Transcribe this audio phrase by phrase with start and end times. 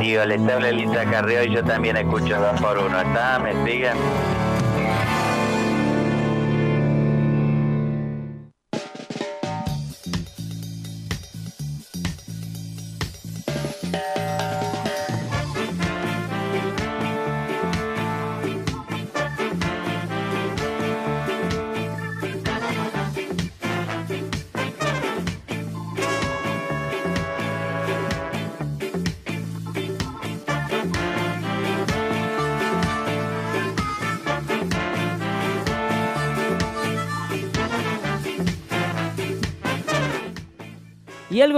[0.00, 3.00] Digo, les habla Elisa Carrió y yo también escucho dos por uno.
[3.00, 3.38] ¿Está?
[3.38, 3.96] ¿Me siguen?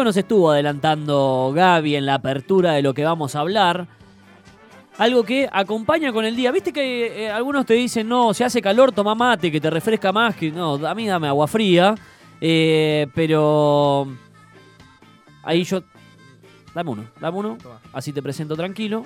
[0.00, 3.86] Algo nos estuvo adelantando Gaby en la apertura de lo que vamos a hablar.
[4.96, 6.50] Algo que acompaña con el día.
[6.52, 10.10] Viste que eh, algunos te dicen, no, si hace calor, toma mate, que te refresca
[10.10, 10.34] más.
[10.36, 11.94] Que no, a mí dame agua fría.
[12.40, 14.06] Eh, pero
[15.42, 15.82] ahí yo...
[16.74, 17.58] Dame uno, dame uno.
[17.92, 19.04] Así te presento tranquilo.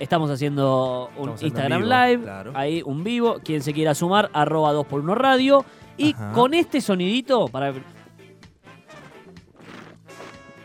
[0.00, 2.22] Estamos haciendo un Estamos Instagram vivo, Live.
[2.24, 2.52] claro.
[2.56, 3.36] Ahí un vivo.
[3.44, 5.64] Quien se quiera sumar, arroba 2x1 radio.
[5.96, 6.32] Y Ajá.
[6.32, 7.72] con este sonidito, para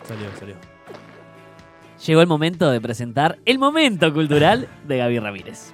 [0.08, 0.56] Salió, salió.
[2.06, 5.74] Llegó el momento de presentar el momento cultural de Gaby Ramírez.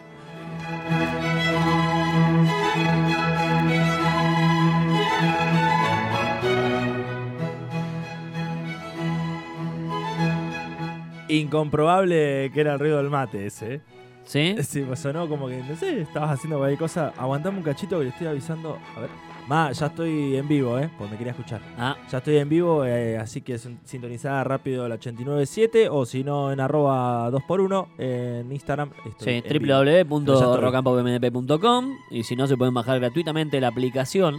[11.27, 13.75] Incomprobable que era el ruido del mate ese.
[13.75, 13.81] ¿eh?
[14.23, 14.55] ¿Sí?
[14.63, 17.13] Sí, pues sonó como que, no sé, estabas haciendo cualquier cosa.
[17.17, 18.79] Aguantame un cachito que le estoy avisando.
[18.95, 19.09] A ver.
[19.47, 20.89] Ma, ya estoy en vivo, ¿eh?
[20.97, 21.59] Porque me quería escuchar.
[21.77, 26.23] Ah, Ya estoy en vivo, eh, así que sin- sintonizada rápido la 897 o si
[26.23, 28.91] no en arroba 2x1 en Instagram.
[29.05, 34.37] Estoy sí, www.rocampomdp.com y si no se pueden bajar gratuitamente la aplicación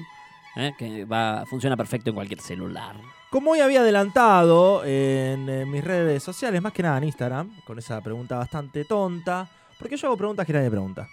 [0.56, 2.96] eh, que va, funciona perfecto en cualquier celular.
[3.30, 8.00] Como hoy había adelantado en, mis redes sociales, más que nada en Instagram, con esa
[8.00, 9.48] pregunta bastante tonta,
[9.78, 11.08] porque yo hago preguntas que nadie pregunta.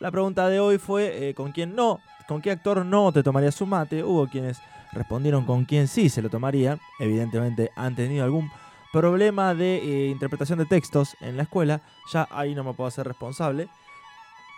[0.00, 2.00] La pregunta de hoy fue eh, con quién no,
[2.32, 4.02] con qué actor no te tomarías un mate.
[4.02, 4.58] Hubo quienes
[4.92, 6.80] respondieron con quién sí se lo tomarían.
[6.98, 8.50] Evidentemente han tenido algún
[8.90, 11.82] problema de eh, interpretación de textos en la escuela.
[12.10, 13.68] Ya ahí no me puedo hacer responsable.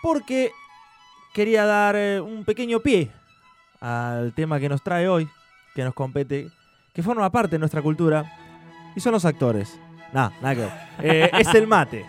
[0.01, 0.51] Porque
[1.33, 3.11] quería dar eh, un pequeño pie
[3.81, 5.27] al tema que nos trae hoy,
[5.73, 6.47] que nos compete,
[6.93, 8.31] que forma parte de nuestra cultura,
[8.95, 9.77] y son los actores.
[10.13, 10.71] Nah, nada que ver.
[11.01, 12.05] Eh, es el mate.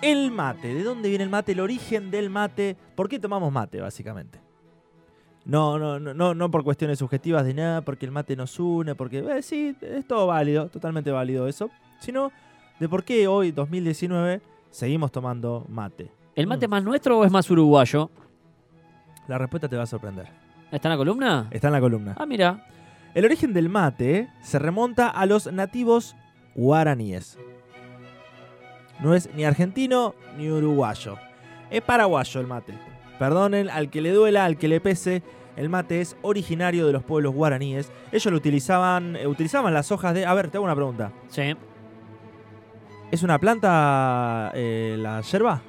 [0.00, 0.72] El mate.
[0.72, 1.52] ¿De dónde viene el mate?
[1.52, 2.74] El origen del mate.
[2.94, 4.49] ¿Por qué tomamos mate, básicamente?
[5.44, 8.94] No, no, no, no, no por cuestiones subjetivas de nada, porque el mate nos une,
[8.94, 12.30] porque eh, sí, es todo válido, totalmente válido eso, sino
[12.78, 14.40] de por qué hoy, 2019,
[14.70, 16.10] seguimos tomando mate.
[16.34, 18.10] ¿El mate es más nuestro o es más uruguayo?
[19.28, 20.28] La respuesta te va a sorprender.
[20.70, 21.48] ¿Está en la columna?
[21.50, 22.14] Está en la columna.
[22.18, 22.66] Ah, mira.
[23.14, 26.14] El origen del mate se remonta a los nativos
[26.54, 27.38] guaraníes.
[29.00, 31.16] No es ni argentino ni uruguayo.
[31.70, 32.74] Es paraguayo el mate.
[33.20, 35.22] Perdonen al que le duela, al que le pese.
[35.54, 37.92] El mate es originario de los pueblos guaraníes.
[38.12, 40.24] Ellos lo utilizaban, eh, utilizaban las hojas de...
[40.24, 41.12] A ver, te hago una pregunta.
[41.28, 41.54] Sí.
[43.10, 45.60] ¿Es una planta eh, la yerba?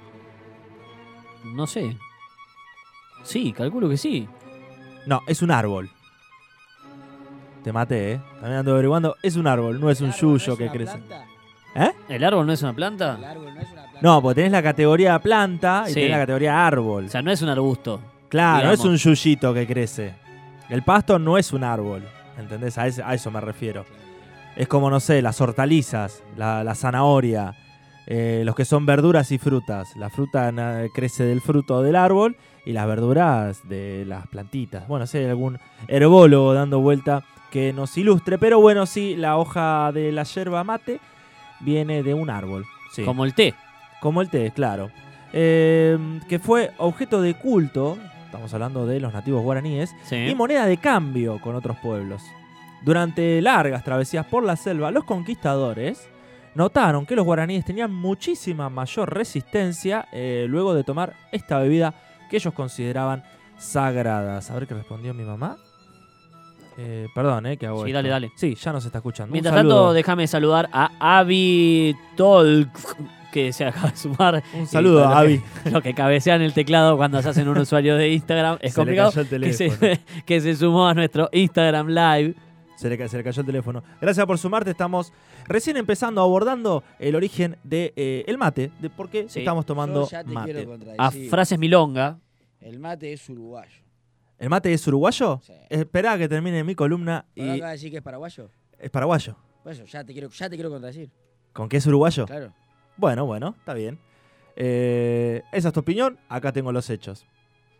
[1.53, 1.97] No sé.
[3.23, 4.29] Sí, calculo que sí.
[5.05, 5.89] No, es un árbol.
[7.65, 8.21] Te maté, ¿eh?
[8.35, 9.17] También ando averiguando.
[9.21, 11.03] Es un árbol, no es un yuyo que crece.
[11.75, 11.91] ¿Eh?
[12.09, 13.17] ¿El árbol no es una planta?
[14.01, 15.93] No, porque tenés la categoría planta y Sí.
[15.95, 17.05] tenés la categoría árbol.
[17.05, 18.01] O sea, no es un arbusto.
[18.29, 19.05] claro, no es digamos.
[19.05, 20.13] un yuyito que crece.
[20.69, 22.03] El pasto no es un árbol.
[22.37, 22.77] ¿Entendés?
[22.77, 23.85] A, ese- a eso me refiero.
[24.55, 27.53] Es como, no sé, las hortalizas, la, la zanahoria,
[28.07, 29.95] eh, los que son verduras y frutas.
[29.97, 34.87] La fruta na- crece del fruto del árbol y las verduras de las plantitas.
[34.87, 39.91] Bueno, si hay algún herbólogo dando vuelta que nos ilustre, pero bueno, sí, la hoja
[39.93, 40.99] de la yerba mate
[41.63, 42.65] viene de un árbol.
[42.93, 43.03] Sí.
[43.03, 43.53] Como el té.
[44.01, 44.89] Como el té, claro.
[45.33, 50.15] Eh, que fue objeto de culto, estamos hablando de los nativos guaraníes, Sí.
[50.15, 52.21] y moneda de cambio con otros pueblos.
[52.83, 56.09] Durante largas travesías por la selva, los conquistadores
[56.55, 61.93] notaron que los guaraníes tenían muchísima mayor resistencia eh, luego de tomar esta bebida
[62.29, 63.23] que ellos consideraban
[63.57, 64.49] sagradas.
[64.49, 65.57] A ver qué respondió mi mamá.
[66.77, 67.97] Eh, perdón, eh, que hago Sí, esto.
[67.97, 68.31] dale, dale.
[68.35, 69.31] Sí, ya nos está escuchando.
[69.31, 72.69] Mientras tanto, déjame saludar a Avi Tolk,
[73.31, 74.43] que se acaba de sumar.
[74.53, 75.41] Un saludo a Avi.
[75.71, 78.57] Los que, cabecean el teclado cuando se hacen un usuario de Instagram.
[78.61, 79.11] Es Se le complicado.
[79.11, 79.91] cayó el que, se, teléfono.
[80.25, 82.35] que se sumó a nuestro Instagram Live.
[82.77, 83.83] Se le, se le cayó el teléfono.
[83.99, 84.71] Gracias por sumarte.
[84.71, 85.13] Estamos
[85.47, 89.39] recién empezando abordando el origen del de, eh, el mate, de por qué Sí.
[89.39, 90.67] estamos tomando Yo ya te mate.
[90.97, 92.17] A frases milonga.
[92.59, 93.81] El mate es uruguayo.
[94.41, 95.39] ¿El mate es uruguayo?
[95.43, 95.53] Sí.
[95.69, 98.49] Esperá que termine mi columna ¿Vos y acabas de decir que es paraguayo?
[98.79, 99.35] es paraguayo.
[99.63, 101.11] Por eso, ya te quiero, ya te quiero contradecir.
[101.53, 102.25] ¿Con qué es uruguayo?
[102.25, 102.51] Claro.
[102.97, 103.99] Bueno, bueno, está bien.
[104.55, 107.27] Eh, esa es tu opinión, acá tengo los hechos.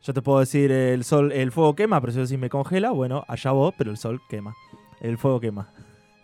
[0.03, 3.51] Yo te puedo decir el sol, el fuego quema, pero si me congela, bueno, allá
[3.51, 4.53] vos, pero el sol quema.
[4.99, 5.73] El fuego quema.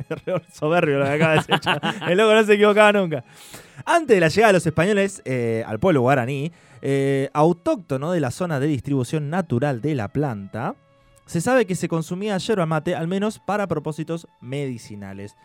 [0.54, 1.56] Soberbio lo que acaba de decir.
[2.08, 3.24] El loco no se equivocaba nunca.
[3.86, 6.52] Antes de la llegada de los españoles eh, al pueblo guaraní,
[6.82, 10.76] eh, autóctono de la zona de distribución natural de la planta,
[11.26, 15.36] se sabe que se consumía yerba mate al menos para propósitos medicinales.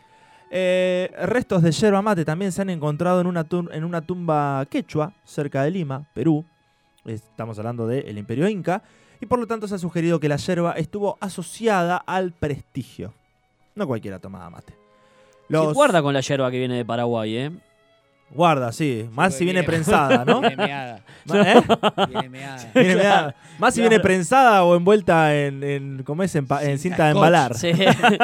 [0.50, 5.70] Eh, restos de yerba mate también se han encontrado en una tumba quechua cerca de
[5.70, 6.44] Lima, Perú.
[7.04, 8.82] Estamos hablando del Imperio Inca.
[9.20, 13.14] Y por lo tanto se ha sugerido que la yerba estuvo asociada al prestigio.
[13.74, 14.74] No cualquiera tomaba mate.
[15.48, 17.50] Sí, guarda con la yerba que viene de Paraguay, ¿eh?
[18.34, 19.06] Guarda, sí.
[19.12, 20.40] Más si viene Viene- prensada, ¿no?
[20.40, 20.96] Viene meada.
[21.34, 21.62] ¿eh?
[22.08, 22.70] Viene meada.
[22.74, 23.34] Viene meada.
[23.58, 23.90] Más si Claro.
[23.90, 26.34] viene prensada o envuelta en, en ¿cómo es?
[26.34, 27.54] En, pa- en Cinta de embalar.
[27.58, 27.72] Sí.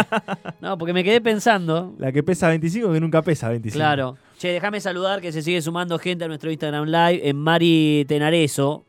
[0.63, 1.95] no, porque me quedé pensando.
[1.99, 3.79] La que pesa 25 que nunca pesa 25.
[3.79, 4.17] Claro.
[4.39, 7.29] Che, déjame saludar que se sigue sumando gente a nuestro Instagram Live.
[7.29, 8.87] En Mari Tenareso.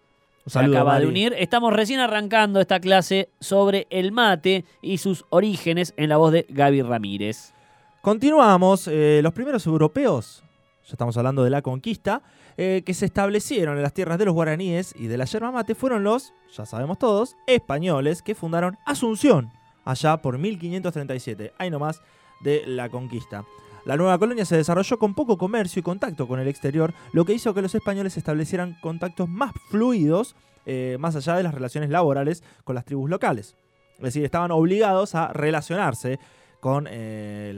[0.50, 1.06] Se acaba Mari.
[1.06, 1.36] de unir.
[1.38, 6.46] Estamos recién arrancando esta clase sobre el mate y sus orígenes en la voz de
[6.50, 7.54] Gaby Ramírez.
[8.01, 8.88] Continuamos.
[8.88, 10.44] eh, los primeros europeos,
[10.84, 12.22] ya estamos hablando de la conquista,
[12.57, 15.75] eh, que se establecieron en las tierras de los guaraníes y de la yerba mate
[15.75, 19.51] fueron los, ya sabemos todos, españoles que fundaron Asunción
[19.86, 22.01] allá por 1537, ahí nomás
[22.42, 23.44] de la conquista.
[23.89, 27.33] La nueva colonia se desarrolló con poco comercio y contacto con el exterior, lo que
[27.33, 30.36] hizo que los españoles establecieran contactos más fluidos,
[30.68, 33.56] eh, más allá de las relaciones laborales con las tribus locales.
[33.97, 36.19] Es decir, estaban obligados a relacionarse
[36.59, 37.50] con eh,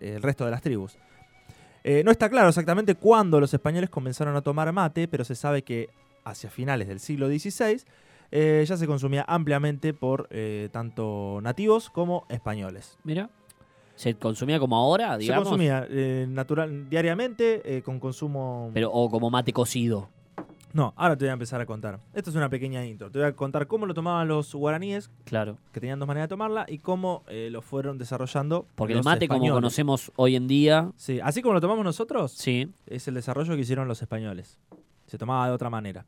[0.00, 0.98] el resto de las tribus.
[1.84, 5.62] Eh, no está claro exactamente cuándo los españoles comenzaron a tomar mate, pero se sabe
[5.62, 5.88] que
[6.22, 7.82] hacia finales del siglo XVI
[8.30, 10.28] ya se consumía ampliamente por
[10.70, 12.98] tanto nativos como españoles.
[13.04, 13.30] Mira.
[13.94, 15.44] Se consumía como ahora, digamos.
[15.44, 18.70] Se consumía eh, natural, diariamente eh, con consumo...
[18.74, 20.08] Pero, o como mate cocido.
[20.72, 22.00] No, ahora te voy a empezar a contar.
[22.14, 23.10] Esto es una pequeña intro.
[23.10, 25.58] Te voy a contar cómo lo tomaban los guaraníes, Claro.
[25.70, 28.66] que tenían dos maneras de tomarla, y cómo eh, lo fueron desarrollando.
[28.74, 32.72] Porque el mate, como conocemos hoy en día, Sí, así como lo tomamos nosotros, sí.
[32.86, 34.58] es el desarrollo que hicieron los españoles.
[35.06, 36.06] Se tomaba de otra manera.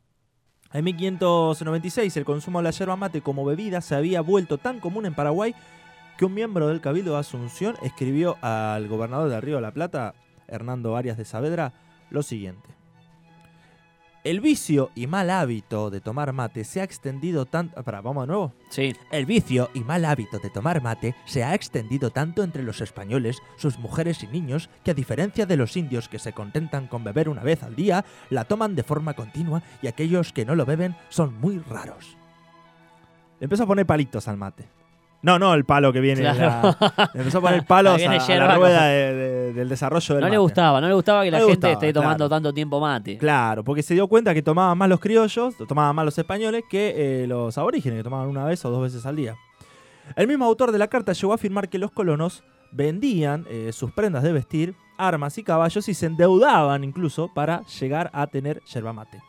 [0.73, 5.05] En 1596 el consumo de la yerba mate como bebida se había vuelto tan común
[5.05, 5.53] en Paraguay
[6.17, 10.15] que un miembro del Cabildo de Asunción escribió al gobernador del Río de la Plata,
[10.47, 11.73] Hernando Arias de Saavedra,
[12.09, 12.75] lo siguiente.
[14.23, 17.83] El vicio y mal hábito de tomar mate se ha extendido tanto...
[17.83, 18.53] Para, vamos de nuevo.
[18.69, 18.95] Sí.
[19.11, 23.37] El vicio y mal hábito de tomar mate se ha extendido tanto entre los españoles,
[23.55, 27.29] sus mujeres y niños, que a diferencia de los indios que se contentan con beber
[27.29, 30.95] una vez al día, la toman de forma continua y aquellos que no lo beben
[31.09, 32.17] son muy raros.
[33.39, 34.65] Le empezó a poner palitos al mate.
[35.25, 36.21] No, no, el palo que viene.
[36.27, 36.75] en Claro.
[36.79, 40.29] la- empezó a poner palos a, a la rueda de- de- del desarrollo del No
[40.29, 42.29] le gustaba, no le gustaba que la No gente gustaba, esté tomando claro.
[42.29, 43.17] tanto tiempo mate.
[43.17, 47.23] Claro, porque se dio cuenta que tomaban más los criollos, tomaban más los españoles que
[47.23, 49.35] eh, los aborígenes, que tomaban una vez o dos veces al día.
[50.15, 53.91] El mismo autor de la carta llegó a afirmar que los colonos vendían eh, sus
[53.93, 58.93] prendas de vestir, armas y caballos y se endeudaban incluso para llegar a tener yerba
[58.93, 59.21] mate.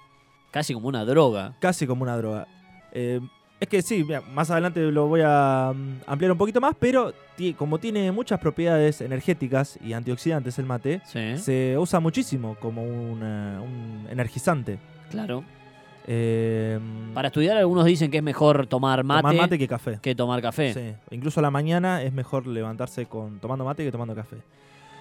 [0.50, 1.54] Casi como una droga.
[1.60, 2.46] Casi como una droga.
[2.92, 3.20] Eh,
[3.58, 7.12] es que sí, mira, más adelante lo voy a mm, ampliar un poquito más, pero
[7.56, 11.36] como tiene muchas propiedades energéticas y antioxidantes el mate, Sí.
[11.38, 14.78] se usa muchísimo como un, eh, un energizante.
[15.10, 15.44] Claro.
[16.06, 16.78] Eh,
[17.14, 19.98] Para estudiar, algunos dicen que es mejor tomar mate, tomar mate que café.
[20.00, 20.72] que tomar café.
[20.72, 20.94] Sí.
[21.14, 24.36] Incluso a la mañana es mejor levantarse con tomando mate que tomando café.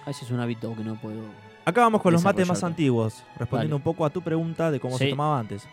[0.06, 1.20] Ese es un hábito que no puedo.
[1.64, 4.98] Acá vamos con los mates más antiguos, respondiendo un poco a tu pregunta de cómo
[4.98, 5.66] se tomaba antes.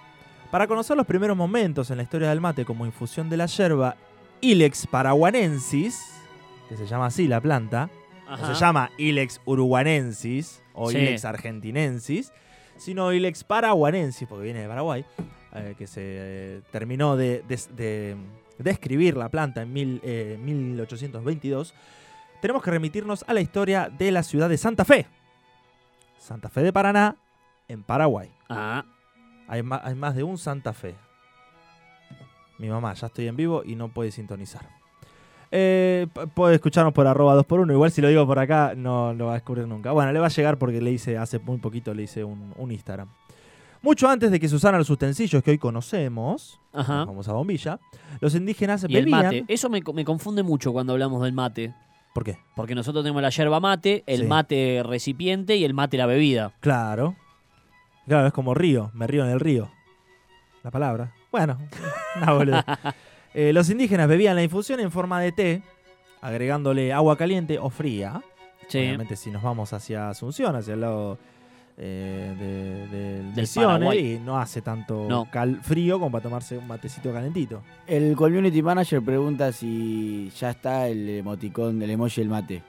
[0.54, 3.96] Para conocer los primeros momentos en la historia del mate como infusión de la yerba
[4.40, 6.00] Ilex paraguanensis,
[6.70, 7.90] que se llama así la planta,
[8.30, 10.98] no se llama Ilex uruguanensis o Sí.
[11.00, 12.32] Ilex argentinensis,
[12.78, 15.04] sino Ilex paraguanensis, porque viene de Paraguay,
[15.56, 18.18] eh, que se eh, terminó de, de- de
[18.60, 21.74] describir la planta en mil, eh, 1822,
[22.42, 25.08] tenemos que remitirnos a la historia de la ciudad de Santa Fe.
[26.20, 27.16] Santa Fe de Paraná,
[27.68, 28.30] en Paraguay.
[28.50, 28.86] Ah,
[29.48, 30.96] Hay, hay más de un Santa Fe.
[32.60, 34.68] Mi mamá, ya estoy en vivo y no puede sintonizar.
[35.52, 37.72] Eh, puede escucharnos por arroba 2x1.
[37.74, 39.92] Igual si lo digo por acá, no lo va a descubrir nunca.
[39.92, 42.72] Bueno, le va a llegar porque le hice, hace muy poquito le hice un, un
[42.72, 43.10] Instagram.
[43.82, 47.00] Mucho antes de que se usaran los utensilios que hoy conocemos, ajá.
[47.00, 47.80] la famosa bombilla,
[48.22, 49.24] los indígenas Y el bebían.
[49.24, 49.46] mate.
[49.50, 51.74] Eso me, me confunde mucho cuando hablamos del mate.
[52.14, 52.38] ¿Por qué?
[52.56, 54.28] Porque nosotros tenemos la yerba mate, el Sí.
[54.28, 56.54] mate recipiente y el mate la bebida.
[56.62, 57.16] Claro.
[58.08, 58.92] Claro, es como río.
[58.94, 59.70] Me río en el río.
[60.64, 61.14] La palabra.
[61.32, 61.58] Bueno,
[62.18, 62.66] una boluda.
[63.36, 65.64] Eh, los indígenas bebían la infusión en forma de té,
[66.22, 68.22] agregándole agua caliente o fría.
[68.68, 68.78] Sí.
[68.78, 71.18] Obviamente si nos vamos hacia Asunción, hacia el lado
[71.76, 74.14] eh, de, de- del Del Misiones, Paraguay.
[74.14, 75.28] y no hace tanto No.
[75.32, 77.64] cal- frío como para tomarse un matecito calentito.
[77.88, 82.62] El community manager pregunta si ya está el emoticón, el emoji del mate.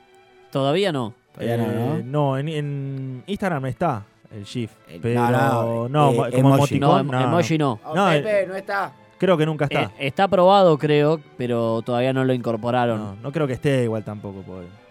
[0.50, 1.12] Todavía no.
[1.34, 2.02] Todavía no, Eh, ¿no?
[2.04, 4.02] no, en, en Instagram está
[4.32, 4.70] el GIF,
[5.02, 6.78] pero no, no, no, eh, mo- como emoji.
[6.80, 7.80] No, emoticón, em- emoji no.
[7.94, 8.92] No, Pepe, no está.
[9.18, 9.82] creo que nunca está.
[9.82, 12.98] Eh, está aprobado, creo, pero todavía no lo incorporaron.
[12.98, 14.42] no, no creo que esté igual tampoco.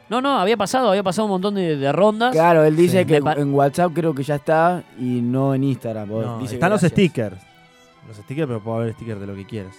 [0.09, 2.33] No, no, había pasado, había pasado un montón de, de rondas.
[2.33, 3.05] Claro, él dice Sí.
[3.05, 6.07] que en, WhatsApp creo que ya está y no en Instagram.
[6.09, 6.91] No, dice están los gracias.
[6.91, 7.37] stickers.
[8.07, 9.75] Los stickers, pero puede haber stickers de lo que quieras.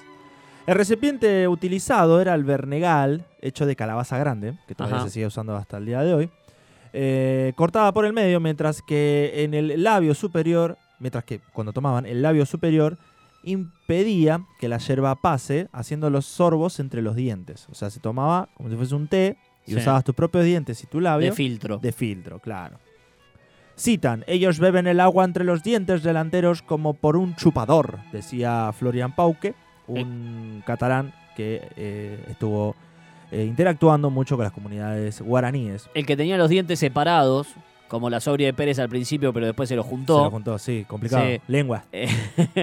[0.67, 5.05] El recipiente utilizado era el vernegal, hecho de calabaza grande, que todavía Ajá.
[5.07, 6.31] se sigue usando hasta el día de hoy.
[6.97, 12.07] Eh, cortada por el medio, mientras que en el labio superior, mientras que cuando tomaban,
[12.07, 12.97] el labio superior
[13.43, 17.67] impedía que la yerba pase haciendo los sorbos entre los dientes.
[17.71, 19.37] O sea, se tomaba como si fuese un té
[19.67, 19.77] y Sí.
[19.79, 21.79] usabas tus propios dientes y tu labio de filtro.
[21.79, 22.79] de filtro, claro.
[23.77, 29.15] Citan, ellos beben el agua entre los dientes delanteros como por un chupador, decía Florian
[29.17, 29.55] Pauque,
[29.89, 32.77] un catalán que eh, estuvo
[33.35, 35.91] eh, interactuando mucho con las comunidades guaraníes.
[35.95, 37.49] El que tenía los dientes separados,
[37.89, 40.57] como la sobria de Pérez al principio, pero después se lo Se juntó, lo juntó,
[40.57, 41.25] sí, complicado.
[41.25, 41.41] Sí.
[41.49, 41.83] Lengua.
[41.93, 42.09] eh,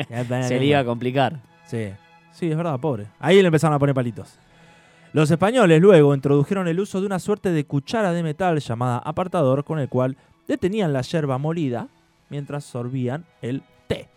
[0.07, 1.41] Se se le iba a complicar.
[1.65, 1.89] Sí.
[2.31, 3.07] sí, es verdad, pobre.
[3.19, 4.39] Ahí le empezaron a poner palitos.
[5.11, 9.65] Los españoles luego introdujeron el uso de una suerte de cuchara de metal llamada apartador
[9.65, 10.15] con el cual
[10.47, 11.89] detenían la yerba molida
[12.29, 14.07] mientras sorbían el té.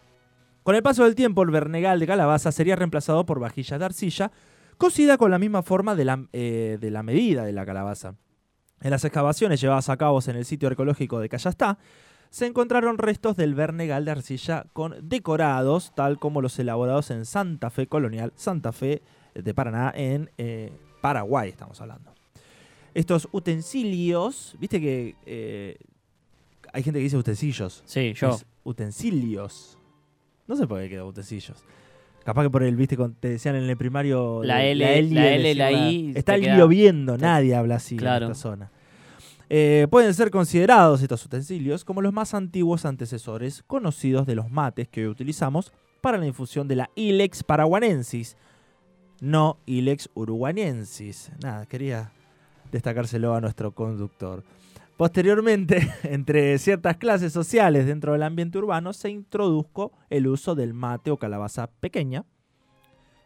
[0.63, 4.31] Con el paso del tiempo, el vernegal de calabaza sería reemplazado por vajilla de arcilla
[4.77, 8.15] cocida con la misma forma de la, eh, de la medida de la calabaza.
[8.81, 11.79] En las excavaciones llevadas a cabo en el sitio arqueológico de Callastá,
[12.31, 17.71] se encontraron restos del vernegal de arcilla con decorados, tal como los elaborados en Santa
[17.71, 19.03] Fe Colonial, Santa Fe
[19.35, 22.13] de Paraná, en eh, Paraguay estamos hablando.
[22.93, 25.77] Estos utensilios, viste que eh,
[26.73, 27.83] hay gente que dice utensilios.
[27.87, 28.31] Sí, yo.
[28.31, 29.79] Es utensilios.
[30.47, 31.65] No sé por qué quedó utensilios.
[32.25, 34.43] Capaz que por el, viste, te decían en el primario.
[34.43, 38.27] La de- L, la L, la una- I, Está lloviendo, nadie habla así Claro.
[38.27, 38.71] en esta zona.
[39.51, 44.89] Eh, pueden ser considerados estos utensilios como los más antiguos antecesores conocidos de los mates
[44.89, 48.37] que hoy utilizamos para la infusión de la Ilex paraguanensis,
[49.21, 51.31] no Ilex uruguayensis.
[51.43, 52.11] Nada, quería
[52.73, 54.43] destacárselo a nuestro conductor.
[54.97, 61.11] Posteriormente, entre ciertas clases sociales dentro del ambiente urbano, se introdujo el uso del mate
[61.11, 62.25] o calabaza pequeña,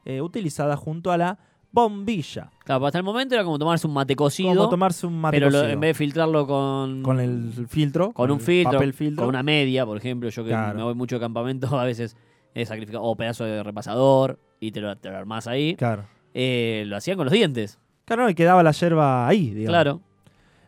[0.04, 1.38] eh, utilizada junto a la
[1.70, 2.50] bombilla.
[2.64, 5.48] Claro, hasta el momento era como tomarse un mate cocido, Como tomarse un mate pero
[5.50, 5.68] cocido.
[5.68, 9.24] en vez de filtrarlo con, con el filtro, con un filtro, papel filtro.
[9.24, 10.78] con una media, por ejemplo, yo que Claro.
[10.78, 12.16] me voy mucho de campamento, a veces
[12.54, 15.76] he sacrificado, o pedazo de repasador, y te lo, te lo armás ahí.
[15.76, 16.04] Claro.
[16.32, 19.68] Eh, lo hacían con los dientes, Claro, y quedaba la yerba ahí, digamos.
[19.68, 20.00] claro.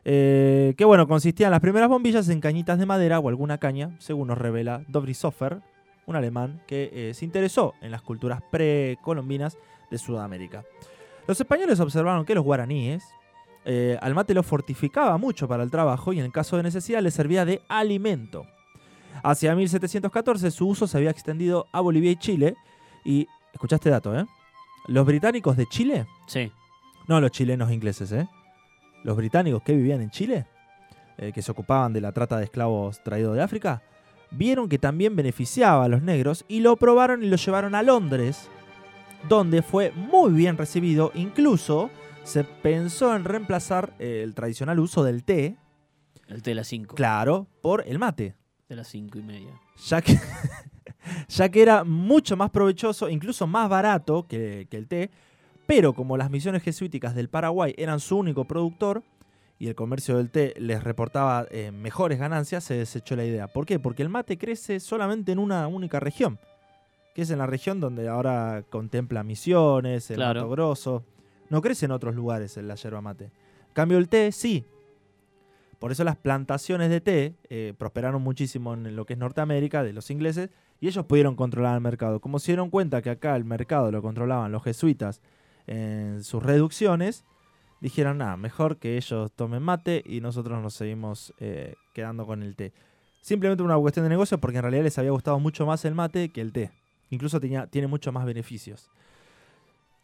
[0.05, 4.29] Eh, que bueno, consistían las primeras bombillas en cañitas de madera o alguna caña, según
[4.29, 5.61] nos revela Dobrisoffer,
[6.07, 9.59] un alemán que eh, se interesó en las culturas precolombinas
[9.91, 10.65] de Sudamérica.
[11.27, 13.05] Los españoles observaron que los guaraníes
[13.65, 17.11] eh, al mate lo fortificaba mucho para el trabajo y en caso de necesidad le
[17.11, 18.47] servía de alimento.
[19.23, 22.57] Hacia 1714 su uso se había extendido a Bolivia y Chile
[23.05, 24.25] y, escuchaste dato, ¿eh?
[24.87, 26.51] Los británicos de Chile Sí.
[27.07, 28.27] no los chilenos ingleses, ¿eh?
[29.03, 30.47] Los británicos que vivían en Chile,
[31.19, 33.83] eh, que se ocupaban de la trata de esclavos traídos de África,
[34.31, 38.49] vieron que también beneficiaba a los negros y lo probaron y lo llevaron a Londres,
[39.29, 41.13] donde fue muy bien recibido.
[41.15, 41.91] Incluso
[42.23, 45.57] se pensó en reemplazar eh, el tradicional uso del té,
[46.29, 46.95] El té de las 5.
[46.95, 48.35] claro, por el mate,
[48.69, 49.61] De las 5 y media.
[49.87, 50.17] ya que,
[51.29, 55.11] ya que era mucho más provechoso, incluso más barato que, que el té,
[55.71, 59.05] pero como las misiones jesuíticas del Paraguay eran su único productor
[59.57, 63.47] y el comercio del té les reportaba eh, mejores ganancias, se desechó la idea.
[63.47, 63.79] ¿Por qué?
[63.79, 66.41] Porque el mate crece solamente en una única región,
[67.15, 70.41] que es en la región donde ahora contempla Misiones, el Claro.
[70.41, 71.05] Mato Grosso.
[71.51, 73.27] No crece en otros lugares en la yerba mate.
[73.27, 74.65] En cambio el té sí.
[75.79, 79.93] Por eso las plantaciones de té eh, prosperaron muchísimo en lo que es Norteamérica, de
[79.93, 80.51] los ingleses,
[80.81, 82.21] y ellos pudieron controlar el mercado.
[82.21, 85.21] Como se dieron cuenta que acá el mercado lo controlaban los jesuitas
[85.71, 87.25] en sus reducciones,
[87.81, 92.57] dijeron, nada, mejor que ellos tomen mate y nosotros nos seguimos eh, quedando con el
[92.57, 92.73] té.
[93.21, 96.31] Simplemente una cuestión de negocio porque en realidad les había gustado mucho más el mate
[96.31, 96.73] que el té.
[97.11, 98.91] Incluso tenía, tiene mucho más beneficios.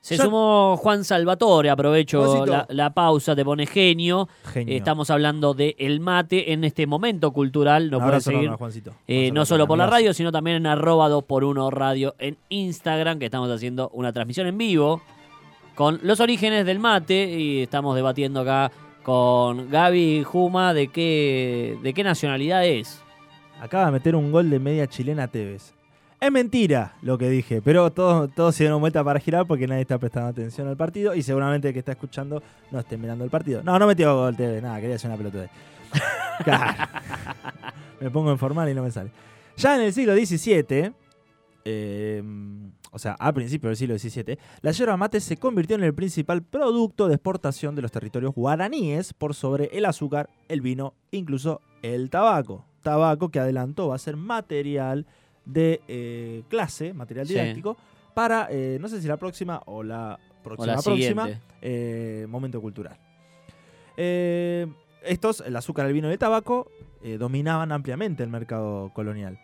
[0.00, 4.28] Se sumó Juan Salvatore, aprovecho la, la pausa, te pone genio.
[4.44, 4.76] Genio.
[4.76, 7.88] Estamos hablando de el mate en este momento cultural.
[7.88, 8.90] Pueden abrazo seguir enorme a Juancito.
[9.08, 13.18] eh, Juan no solo por la radio, sino también en arroba 2x1 radio en Instagram,
[13.18, 15.02] que estamos haciendo una transmisión en vivo
[15.76, 21.94] con los orígenes del mate y estamos debatiendo acá con Gaby Juma de qué, de
[21.94, 23.00] qué nacionalidad es.
[23.60, 25.74] Acaba de meter un gol de media chilena Tevez.
[26.18, 29.82] Es mentira lo que dije, pero todos, todos se dieron vuelta para girar porque nadie
[29.82, 33.30] está prestando atención al partido y seguramente el que está escuchando no esté mirando el
[33.30, 33.62] partido.
[33.62, 35.50] No, no metió gol Tevez, nada, quería hacer una pelota
[36.42, 36.74] Claro.
[38.00, 39.10] Me pongo en formal y no me sale.
[39.58, 40.92] Ya en el siglo XVII,
[41.64, 42.22] eh,
[42.96, 46.42] o sea, a principios del siglo XVII, la yerba mate se convirtió en el principal
[46.42, 52.08] producto de exportación de los territorios guaraníes por sobre el azúcar, el vino, incluso el
[52.08, 52.64] tabaco.
[52.82, 55.04] Tabaco que adelantó va a ser material
[55.44, 57.34] de eh, clase, material Sí.
[57.34, 57.76] didáctico,
[58.14, 61.28] para, eh, no sé si la próxima o la O próxima, la próxima
[61.60, 62.96] eh, momento cultural.
[65.02, 66.70] Estos, el azúcar, el vino y el tabaco,
[67.18, 69.38] dominaban ampliamente el mercado colonial.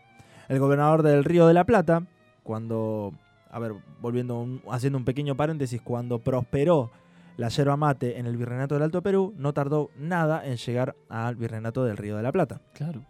[0.48, 2.06] El gobernador del Río de la Plata,
[2.42, 3.12] cuando,
[3.52, 6.90] a ver, volviendo, un- haciendo un pequeño paréntesis, cuando prosperó
[7.36, 11.36] la yerba mate en el virreinato del Alto Perú, no tardó nada en llegar al
[11.36, 12.60] virreinato del Río de la Plata.
[12.74, 13.04] Claro.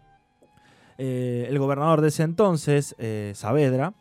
[0.97, 3.93] Eh, el gobernador de ese entonces, eh, Saavedra,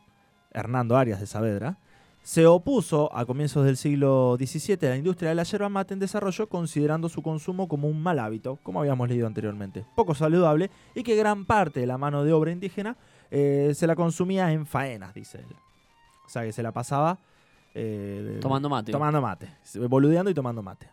[0.53, 1.79] Hernando Arias de Saavedra,
[2.23, 5.99] se opuso a comienzos del siglo XVII a la industria de la yerba mate en
[6.01, 11.03] desarrollo, considerando su consumo como un mal hábito, como habíamos leído anteriormente, poco saludable y
[11.03, 12.97] que gran parte de la mano de obra indígena
[13.31, 15.57] eh, se la consumía en faenas, dice él.
[16.25, 17.19] O sea, que se la pasaba
[17.75, 18.93] eh, Tomando mate.
[18.93, 19.49] tomando mate,
[19.89, 20.89] boludeando y tomando mate.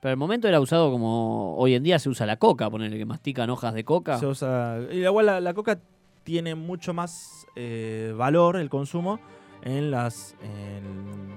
[0.00, 3.06] Pero el momento era usado como hoy en día se usa la coca, ponerle que
[3.06, 4.18] mastican hojas de coca.
[4.18, 5.78] Se usa- y igual la, la coca
[6.24, 9.18] tiene mucho más eh, valor el consumo
[9.62, 11.34] en las en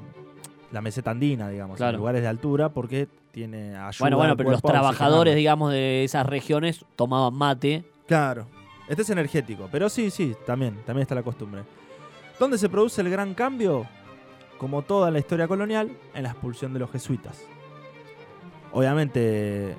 [0.72, 1.92] la meseta andina, digamos, Claro.
[1.96, 3.96] en lugares de altura, porque tiene ayuda.
[4.00, 7.86] bueno, bueno, pero los trabajadores, digamos, de esas regiones tomaban mate.
[8.06, 8.48] Claro.
[8.90, 11.64] Este es energético, pero sí, sí, también, también está la costumbre.
[12.40, 13.88] ¿Dónde se produce el gran cambio?
[14.58, 17.44] Como toda la historia colonial, en la expulsión de los jesuitas.
[18.72, 19.76] Obviamente,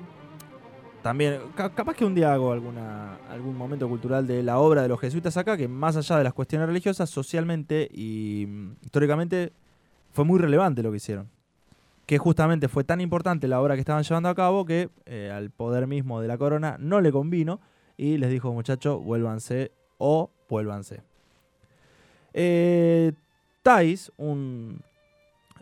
[1.01, 4.87] también, ca- capaz que un día hago alguna, algún momento cultural de la obra de
[4.89, 9.53] los jesuitas acá, que más allá de las cuestiones religiosas, socialmente y mm, históricamente
[10.11, 11.29] fue muy relevante lo que hicieron.
[12.05, 15.51] Que justamente fue tan importante la obra que estaban llevando a cabo que eh, al
[15.51, 17.59] poder mismo de la corona no le convino
[17.97, 21.03] y les dijo, muchachos, vuélvanse o vuélvanse.
[22.33, 23.13] Eh,
[23.63, 24.81] Thais, un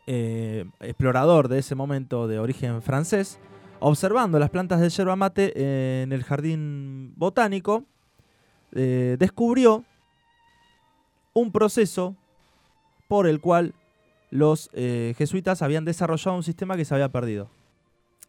[0.05, 3.39] eh, explorador de ese momento de origen francés,
[3.79, 7.83] observando las plantas de yerba mate eh, en el jardín botánico,
[8.69, 9.85] descubrió
[11.33, 12.15] un proceso
[13.07, 13.73] por el cual
[14.29, 17.49] los jesuitas habían desarrollado un sistema que se había perdido.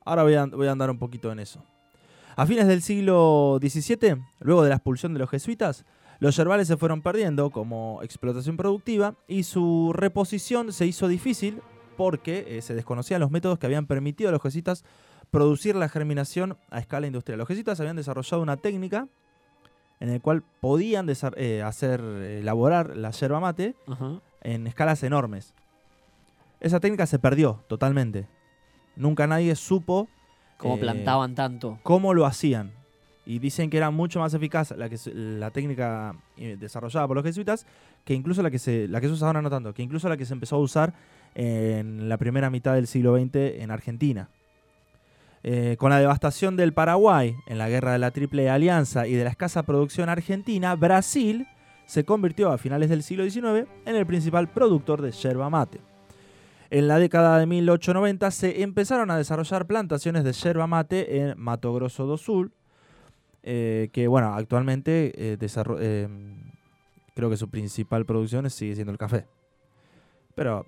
[0.06, 1.62] Ahora voy a, voy a andar un poquito en eso.
[2.34, 5.84] A fines del siglo XVII, luego de la expulsión de los jesuitas,
[6.20, 11.62] los yerbales se fueron perdiendo como explotación productiva y su reposición se hizo difícil
[11.96, 14.84] porque eh, se desconocían los métodos que habían permitido a los jesuitas
[15.30, 17.38] producir la germinación a escala industrial.
[17.38, 19.08] Los jesuitas habían desarrollado una técnica
[20.00, 23.74] en la cual podían eh, hacer eh, elaborar la yerba mate
[24.42, 25.54] en escalas enormes.
[26.60, 28.28] Esa técnica se perdió totalmente.
[28.96, 30.08] Nunca nadie supo
[30.56, 31.78] Como eh, plantaban tanto.
[31.82, 32.72] cómo lo hacían.
[33.28, 37.24] Y dicen que era mucho más eficaz la, que la técnica eh, desarrollada por los
[37.26, 37.66] jesuitas
[38.06, 40.16] que incluso la que, se, la que se usa ahora no tanto, que incluso la
[40.16, 40.94] que se empezó a usar
[41.34, 44.30] en la primera mitad del siglo XX en Argentina.
[45.42, 49.24] Eh, con la devastación del Paraguay en la guerra de la Triple Alianza y de
[49.24, 51.46] la escasa producción argentina, Brasil
[51.84, 55.82] se convirtió a finales del siglo XIX en el principal productor de yerba mate.
[56.70, 61.74] En la década de 1890 se empezaron a desarrollar plantaciones de yerba mate en Mato
[61.74, 62.52] Grosso do Sul,
[63.42, 66.08] eh, que bueno, actualmente eh, eh,
[67.14, 69.26] creo que su principal producción sigue siendo el café.
[70.34, 70.66] Pero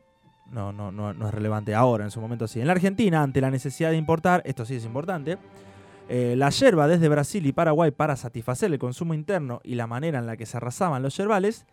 [0.51, 2.61] no, no, no, no es relevante ahora, en su momento sí.
[2.61, 5.39] En la Argentina, ante la necesidad de importar, esto sí es importante,
[6.09, 10.19] eh, la yerba desde Brasil y Paraguay para satisfacer el consumo interno y la manera
[10.19, 11.67] en la que se arrasaban los yerbales,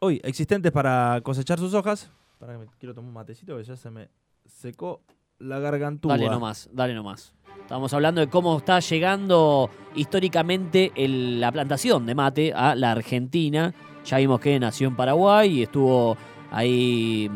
[0.00, 2.10] hoy existentes para cosechar sus hojas.
[2.38, 4.08] Para que me quiero tomar un matecito que ya se me
[4.46, 5.02] secó
[5.38, 6.16] la gargantúa.
[6.16, 7.34] Dale nomás, dale nomás.
[7.62, 13.72] Estamos hablando de cómo está llegando históricamente el- la plantación de mate a la Argentina.
[14.04, 16.16] Ya vimos que nació en Paraguay y estuvo
[16.50, 17.30] ahí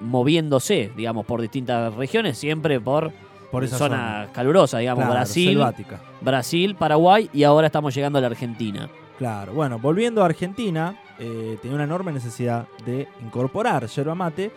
[0.00, 3.12] moviéndose, digamos, por distintas regiones, siempre por,
[3.50, 4.28] Por esa zona, zona.
[4.32, 6.00] calurosa, digamos, Claro, Brasil, selvática.
[6.20, 8.88] Brasil, Paraguay y ahora estamos llegando a la Argentina.
[9.18, 14.50] Claro, bueno, volviendo a Argentina, eh, tenía una enorme necesidad de incorporar yerba mate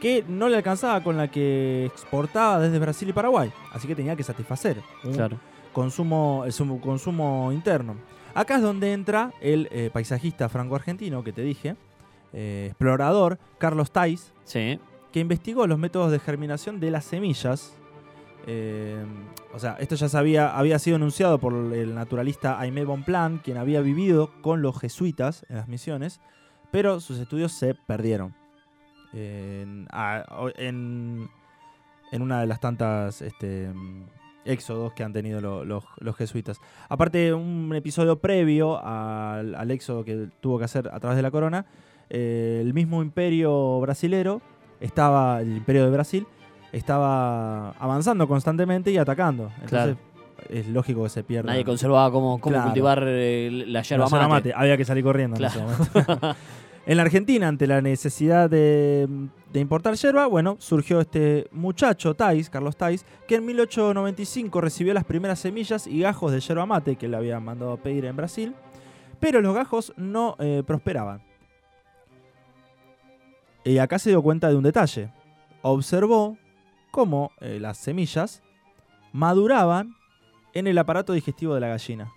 [0.00, 3.50] que no le alcanzaba con la que exportaba desde Brasil y Paraguay.
[3.72, 5.38] Así que tenía que satisfacer un Claro.
[5.72, 7.96] consumo, el sumo- consumo interno.
[8.34, 11.76] Acá es donde entra el eh, paisajista franco-argentino que te dije,
[12.32, 14.78] eh, explorador Carlos Tais, Sí.
[15.12, 17.74] que investigó los métodos de germinación de las semillas.
[18.46, 19.04] Eh,
[19.54, 23.80] o sea, esto ya sabía, había sido anunciado por el naturalista Aimé Bonpland, quien había
[23.80, 26.20] vivido con los jesuitas en las misiones,
[26.70, 28.34] pero sus estudios se perdieron.
[29.16, 30.24] En, a-
[30.56, 31.28] en-
[32.12, 34.02] en una de las tantas este, mm,
[34.44, 36.58] éxodos que han tenido lo- los, los jesuitas.
[36.88, 41.30] Aparte, un episodio previo al, al éxodo que tuvo que hacer a través de la
[41.30, 41.66] corona,
[42.10, 44.40] eh, el mismo imperio brasilero
[44.80, 46.26] estaba, el imperio de Brasil,
[46.72, 49.50] estaba avanzando constantemente y atacando.
[49.62, 49.96] Entonces,
[50.50, 51.50] es lógico que se pierda.
[51.50, 52.66] Nadie conservaba cómo, cómo Claro.
[52.68, 54.28] cultivar eh, la yerba mate.
[54.28, 54.52] mate.
[54.54, 56.36] Había que salir corriendo en ese momento.
[56.86, 59.08] en la Argentina, ante la necesidad de,
[59.54, 65.40] importar yerba, bueno, surgió este muchacho, Tais, Carlos Tais, que en 1895 recibió las primeras
[65.40, 68.54] semillas y gajos de yerba mate que le habían mandado pedir en Brasil,
[69.18, 71.22] pero los gajos no eh, prosperaban.
[73.64, 75.10] Y acá se dio cuenta de un detalle.
[75.62, 76.38] Observó
[76.92, 78.44] cómo eh, las semillas
[79.12, 79.96] maduraban
[80.54, 82.12] en el aparato digestivo de la gallina.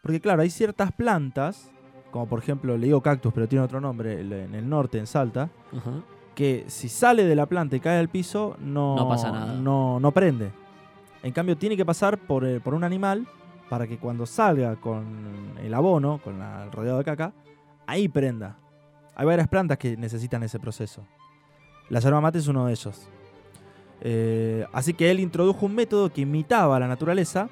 [0.00, 1.70] Porque claro, hay ciertas plantas,
[2.10, 5.48] como por ejemplo, le digo cactus, pero tiene otro nombre, en el norte, en Salta,
[5.76, 5.90] Ajá.
[6.34, 9.54] que si sale de la planta y cae al piso, no, No pasa nada.
[9.54, 10.50] No, no prende.
[11.22, 13.26] En cambio, tiene que pasar por, eh, por un animal
[13.68, 15.04] para que cuando salga con
[15.62, 17.32] el abono, con la- el rodeado de caca,
[17.86, 18.56] ahí prenda.
[19.14, 21.04] Hay varias plantas que necesitan ese proceso.
[21.90, 23.08] La yerba mate es uno de ellos.
[24.00, 27.50] Eh, así que él introdujo un método que imitaba a la naturaleza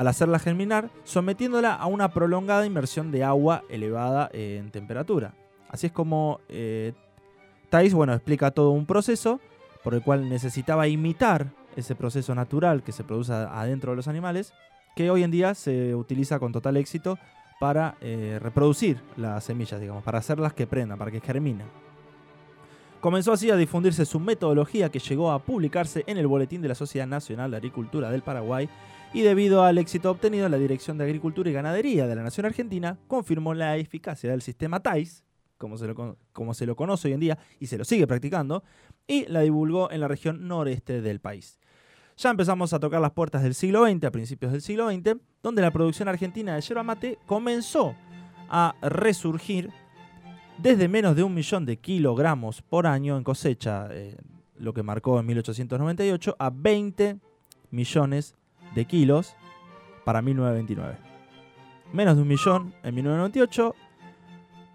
[0.00, 5.34] al hacerla germinar, sometiéndola a una prolongada inmersión de agua elevada en temperatura.
[5.68, 6.94] Así es como eh,
[7.68, 9.40] Thais, bueno, explica todo un proceso
[9.84, 14.54] por el cual necesitaba imitar ese proceso natural que se produce adentro de los animales,
[14.96, 17.18] que hoy en día se utiliza con total éxito
[17.60, 21.66] para eh, reproducir las semillas, digamos, para hacerlas que prendan, para que germinen.
[23.02, 26.74] Comenzó así a difundirse su metodología que llegó a publicarse en el Boletín de la
[26.74, 28.66] Sociedad Nacional de Agricultura del Paraguay
[29.12, 32.98] y debido al éxito obtenido, la Dirección de Agricultura y Ganadería de la Nación Argentina
[33.08, 35.24] confirmó la eficacia del sistema TAIS,
[35.58, 38.62] como se, lo, como se lo conoce hoy en día y se lo sigue practicando,
[39.08, 41.58] y la divulgó en la región noreste del país.
[42.16, 45.62] Ya empezamos a tocar las puertas del siglo XX, a principios del siglo XX, donde
[45.62, 47.96] la producción argentina de yerba mate comenzó
[48.48, 49.70] a resurgir
[50.58, 54.16] desde menos de un millón de kilogramos por año en cosecha, eh,
[54.58, 57.18] lo que marcó en 1898, a 20
[57.70, 58.36] millones
[58.74, 59.34] de kilos
[60.04, 60.96] para 1929.
[61.92, 63.74] Menos de un millón en 1998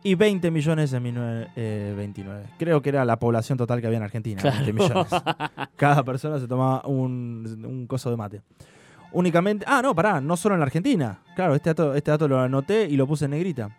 [0.04, 2.46] y 20 millones en 1929.
[2.60, 4.58] Creo que era la población total que había en Argentina, Claro.
[4.66, 5.08] 20 millones.
[5.76, 8.42] Cada persona se tomaba un, un coso de mate.
[9.14, 9.66] Únicamente.
[9.68, 11.20] Ah, no, pará, no solo en la Argentina.
[11.36, 13.70] Claro, este dato, este dato lo anoté y lo puse en negrita.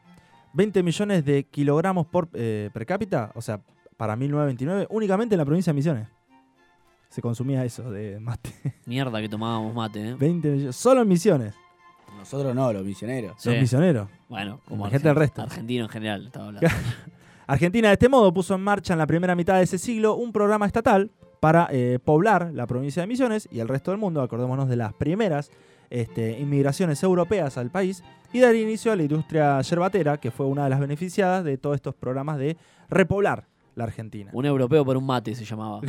[0.54, 3.60] 20 millones de kilogramos por eh, per cápita, o sea,
[3.98, 6.08] para 1929, únicamente en la provincia de Misiones.
[7.16, 8.50] Se consumía eso de mate.
[8.84, 10.14] Mierda que tomábamos mate, ¿eh?
[10.20, 11.54] 20 millones, solo en Misiones.
[12.18, 13.36] Nosotros no, los misioneros.
[13.38, 13.48] Sí.
[13.48, 14.06] Los misioneros.
[14.28, 15.40] Bueno, como Imagínate el argen- resto.
[15.42, 16.68] Argentino en general, estaba hablando.
[17.46, 20.30] Argentina de este modo puso en marcha en la primera mitad de ese siglo un
[20.30, 24.68] programa estatal para eh, poblar la provincia de Misiones y el resto del mundo, acordémonos
[24.68, 25.50] de las primeras
[25.88, 30.64] este, inmigraciones europeas al país y dar inicio a la industria yerbatera, que fue una
[30.64, 32.58] de las beneficiadas de todos estos programas de
[32.90, 34.30] repoblar la Argentina.
[34.32, 35.80] Un europeo por un mate se llamaba.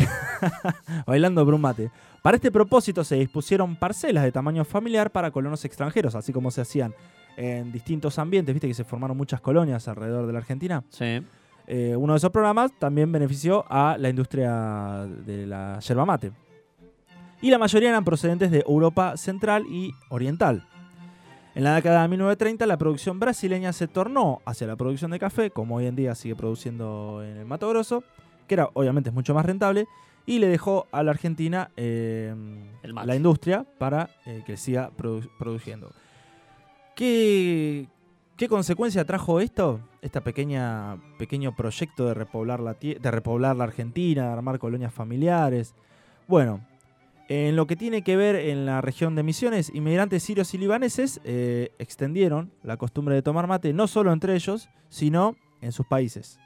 [1.07, 1.89] Bailando por un mate.
[2.21, 6.61] Para este propósito se dispusieron parcelas de tamaño familiar para colonos extranjeros, así como se
[6.61, 6.93] hacían
[7.37, 10.83] en distintos ambientes, viste que se formaron muchas colonias alrededor de la Argentina.
[10.89, 11.23] Sí.
[11.67, 16.31] Eh, uno de esos programas también benefició a la industria de la yerba mate.
[17.41, 20.67] Y la mayoría eran procedentes de Europa Central y Oriental.
[21.57, 25.49] En la década de 1930 la producción brasileña se tornó hacia la producción de café,
[25.49, 28.03] como hoy en día sigue produciendo en el Mato Grosso,
[28.47, 29.87] que era obviamente es mucho más rentable,
[30.27, 32.35] y le dejó a la Argentina eh,
[32.93, 33.07] mate.
[33.07, 35.91] la industria para eh, que siga produ- produciendo.
[36.95, 37.87] ¿Qué,
[38.35, 39.79] ¿Qué consecuencia trajo esto?
[40.01, 45.73] Este pequeña, pequeño proyecto de repoblar, la de repoblar la Argentina, de armar colonias familiares.
[46.27, 46.61] Bueno,
[47.29, 51.19] en lo que tiene que ver en la región de Misiones, inmigrantes sirios y libaneses
[51.25, 56.39] eh, extendieron la costumbre de tomar mate no solo entre ellos, sino en sus países.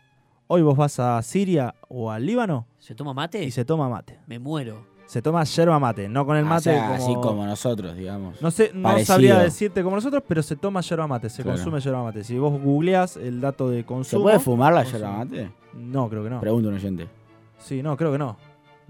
[0.48, 3.44] Hoy vos vas a Siria o al Líbano ¿Se toma mate?
[3.44, 4.20] y se toma mate.
[4.28, 4.90] Me muero.
[5.06, 6.94] Se toma yerba mate, no con el Ah, mate o sea, como...
[6.96, 8.42] así como nosotros, digamos.
[8.42, 9.06] No sé, no Parecido.
[9.14, 11.58] sabría decirte como nosotros, pero se toma yerba mate, se Claro.
[11.58, 12.24] consume yerba mate.
[12.24, 14.24] Si vos googleás el dato de ¿Se consumo...
[14.24, 15.52] puede fumar la yerba mate?
[15.74, 16.40] No, creo que no.
[16.40, 17.08] Pregunta un oyente.
[17.60, 18.38] Sí, no, creo que no.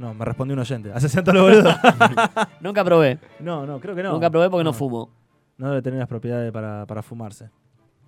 [0.02, 0.92] No, me respondió un oyente.
[0.96, 1.70] Hace santo lo boludo.
[2.62, 3.20] Nunca probé.
[3.40, 4.14] no, no, creo que no.
[4.14, 5.10] Nunca probé porque no, fumo.
[5.58, 7.50] No debe tener las propiedades para, para fumarse.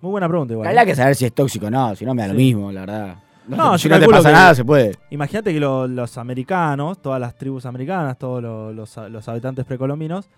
[0.00, 0.66] Muy buena pregunta igual.
[0.66, 0.86] Habría ¿eh?
[0.86, 2.38] que saber si es tóxico o no, si no me da lo Sí.
[2.38, 3.14] mismo, la verdad.
[3.46, 4.96] No, si yo no te calculo pasa que- nada, se puede.
[5.10, 10.28] Imagínate que lo- los americanos, todas las tribus americanas, todos lo- los, los habitantes precolombinos,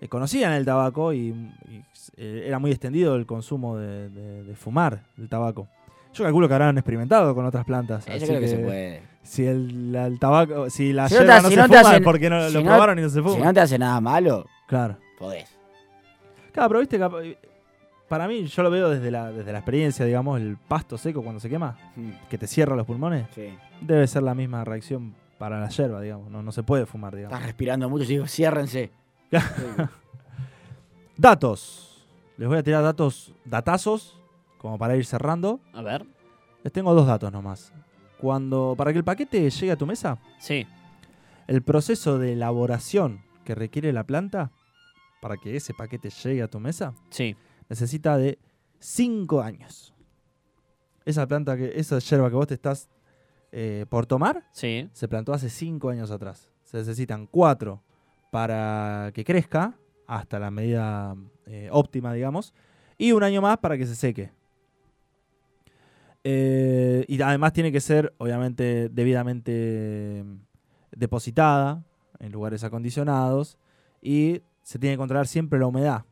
[0.00, 1.82] eh, conocían el tabaco y, y,
[2.18, 5.68] eh, era muy extendido el consumo de, de- de fumar el tabaco.
[6.12, 8.06] Yo calculo que habrán experimentado con otras plantas.
[8.06, 9.02] Eh, así Yo creo que, se puede.
[9.26, 12.04] Si el, tabaco, si la Si no te yerba no si se no fuma, hacen-
[12.04, 13.34] porque no, si lo probaron y no se fuma.
[13.34, 14.96] Si no te hace nada malo, Claro.
[15.18, 15.48] podés.
[16.52, 17.18] Claro, pero viste, capa-
[18.08, 21.40] para mí, yo lo veo desde la, desde la experiencia, digamos, el pasto seco cuando
[21.40, 21.76] se quema,
[22.30, 23.52] que te cierra los pulmones, Sí.
[23.80, 26.30] debe ser la misma reacción para la yerba, digamos.
[26.30, 27.34] No, no se puede fumar, digamos.
[27.34, 28.90] Estás respirando mucho, digo, ciérrense.
[31.16, 32.06] Datos.
[32.36, 34.18] Les voy a tirar datos, datazos,
[34.58, 35.60] como para ir cerrando.
[35.72, 36.04] A ver.
[36.62, 37.72] Les tengo dos datos nomás.
[38.18, 40.66] Cuando, para que el paquete llegue a tu mesa, Sí.
[41.46, 44.50] el proceso de elaboración que requiere la planta,
[45.20, 47.36] para que ese paquete llegue a tu mesa, Sí.
[47.68, 48.38] necesita de
[48.78, 49.94] 5 años.
[51.04, 52.88] Esa planta, que, esa yerba que vos te estás
[53.52, 54.88] eh, por tomar, Sí.
[54.92, 56.50] se plantó hace 5 años atrás.
[56.64, 57.80] Se necesitan 4
[58.30, 62.52] para que crezca hasta la medida eh, óptima, digamos,
[62.98, 64.30] y un año más para que se seque.
[66.28, 70.38] Eh, y además tiene que ser, obviamente, debidamente mm,
[70.96, 71.84] depositada
[72.18, 73.58] en lugares acondicionados
[74.02, 76.04] y se tiene que controlar siempre la humedad,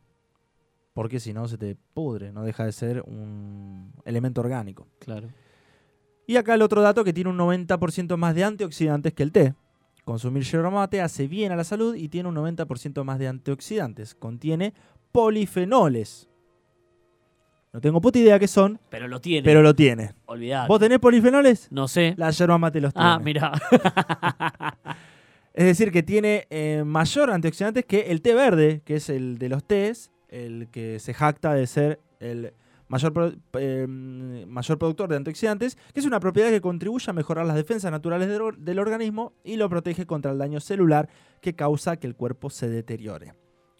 [0.93, 4.87] porque si no se te pudre, no deja de ser un elemento orgánico.
[5.01, 5.31] Claro.
[6.29, 9.55] Y acá el otro dato que tiene un 90% más de antioxidantes que el té.
[10.05, 14.15] Consumir yerba mate hace bien a la salud y tiene un 90% más de antioxidantes.
[14.15, 14.75] Contiene
[15.11, 16.29] polifenoles.
[17.75, 19.45] No tengo puta idea qué son, Pero lo tiene.
[19.45, 20.15] pero lo tiene.
[20.27, 20.69] Olvidate.
[20.69, 21.67] ¿Vos tenés polifenoles?
[21.73, 22.15] No sé.
[22.17, 23.09] La yerba mate los tiene.
[23.09, 23.53] Ah, mira.
[25.55, 29.49] Es decir, que tiene eh, mayor antioxidantes que el té verde, que es el de
[29.49, 32.53] los tés, el que se jacta de ser el
[32.89, 37.47] mayor, pro- eh, mayor productor de antioxidantes, que es una propiedad que contribuye a mejorar
[37.47, 41.09] las defensas naturales del, or- del organismo y lo protege contra el daño celular
[41.41, 43.35] que causa que el cuerpo se deteriore.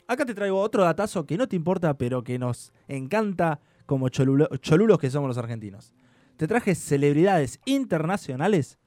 [0.07, 4.49] Acá te traigo otro datazo que no te importa, pero que nos encanta como cholulo-
[4.61, 5.93] cholulos que somos los argentinos.
[6.37, 8.79] Te traje celebridades internacionales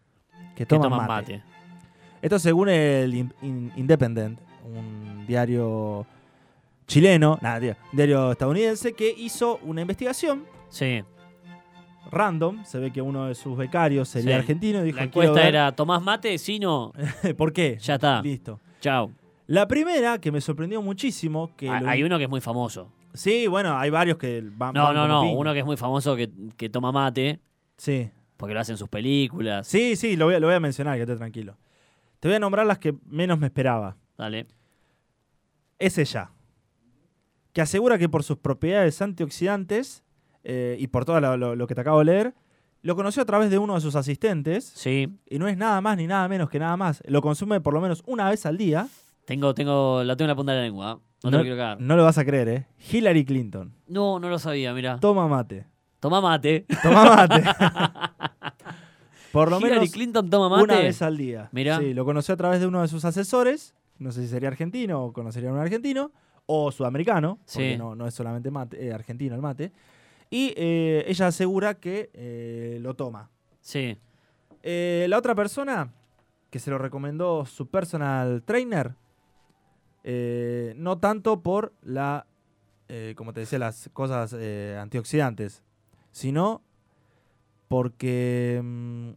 [0.55, 1.37] que Que toman, toman mate.
[1.37, 1.43] mate.
[2.21, 6.05] Esto según el In- In- Independent, un diario
[6.87, 11.03] chileno, nada, tío, un diario estadounidense, que hizo una investigación Sí.
[12.11, 12.63] random.
[12.65, 14.39] Se ve que uno de sus becarios sería Sí.
[14.39, 16.37] argentino y dijo, La "Quiero encuesta era, ¿tomás mate?
[16.37, 16.93] Sí, no.
[17.37, 17.77] ¿Por qué?
[17.79, 18.21] Ya está.
[18.21, 18.59] Listo.
[18.79, 19.11] Chao.
[19.47, 21.69] La primera, que me sorprendió muchísimo, que...
[21.69, 22.91] Ah, lo- Hay uno que es muy famoso.
[23.17, 24.73] Sí, bueno, hay varios que van...
[24.73, 25.21] No, van no, no.
[25.23, 25.33] piña.
[25.37, 27.39] Uno que es muy famoso que, que toma mate,
[27.77, 28.09] Sí.
[28.37, 29.67] porque lo hacen sus películas.
[29.67, 31.57] Sí, sí, lo voy, a, lo voy a mencionar, quédate tranquilo.
[32.19, 33.95] Te voy a nombrar las que menos me esperaba.
[34.17, 34.47] Dale.
[35.79, 36.31] es ella,
[37.53, 40.03] que asegura que por sus propiedades antioxidantes
[40.43, 42.33] eh, y por todo lo, lo- lo que te acabo de leer,
[42.81, 45.07] lo conoció a través de uno de sus asistentes Sí.
[45.29, 47.03] y no es nada más ni nada menos que nada más.
[47.07, 48.87] Lo consume por lo menos una vez al día.
[49.25, 50.99] Tengo, tengo, la tengo en la punta de la lengua.
[51.23, 51.81] No, te lo quiero cagar.
[51.81, 52.67] no lo vas a creer, ¿eh?
[52.91, 53.73] Hillary Clinton.
[53.87, 54.99] No, no lo sabía, mira.
[54.99, 55.65] Toma mate.
[55.99, 56.65] Toma mate.
[56.83, 57.43] Toma mate.
[59.31, 60.63] por lo Hillary menos Clinton toma mate.
[60.63, 61.49] una vez al día.
[61.51, 61.79] Mirá.
[61.79, 63.73] Sí, lo conoció a través de uno de sus asesores.
[63.99, 66.11] No sé si sería argentino o conocería a un argentino.
[66.45, 67.37] O sudamericano.
[67.45, 67.77] Porque Sí.
[67.77, 69.71] no, no es solamente mate, eh, argentino el mate.
[70.29, 73.29] Y eh, ella asegura que eh, lo toma.
[73.59, 73.97] Sí.
[74.63, 75.91] Eh, la otra persona
[76.49, 78.93] que se lo recomendó su personal trainer,
[80.09, 82.27] eh, no tanto por la,
[82.87, 85.63] eh, como te decía, las cosas eh, antioxidantes,
[86.11, 86.61] sino
[87.67, 89.09] porque mm,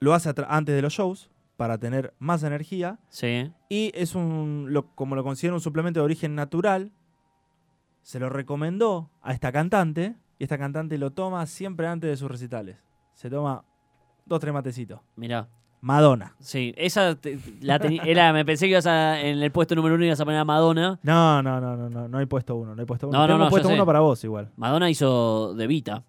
[0.00, 3.50] lo hace antes de los shows para tener más energía Sí.
[3.70, 6.92] y es un, lo- como lo considera un suplemento de origen natural,
[8.02, 12.30] se lo recomendó a esta cantante y esta cantante lo toma siempre antes de sus
[12.30, 12.76] recitales.
[13.14, 13.64] Se toma
[14.26, 15.00] dos, tres matecitos.
[15.16, 15.48] Mira.
[15.86, 16.34] Madonna.
[16.40, 16.74] Sí.
[16.76, 20.04] Esa te- la teni- era, me pensé que ibas a, en el puesto número uno
[20.04, 20.98] ibas a poner a Madonna.
[21.04, 23.16] No, no, no, no, no, no hay puesto uno, no hay puesto uno.
[23.16, 23.74] No, no, Tengo no, puesto sé.
[23.74, 24.50] uno para vos igual.
[24.56, 26.02] Madonna hizo de Vita.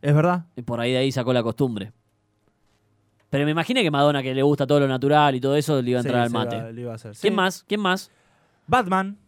[0.00, 0.44] ¿Es verdad?
[0.54, 1.92] Y por ahí de ahí sacó la costumbre.
[3.30, 5.90] Pero me imaginé que Madonna, que le gusta todo lo natural y todo eso, le
[5.90, 6.56] iba a entrar Sí, al se mate.
[6.56, 7.36] iba- le iba a hacer, ¿Quién sí.
[7.36, 7.64] más?
[7.66, 8.12] ¿Quién más?
[8.68, 9.18] Batman.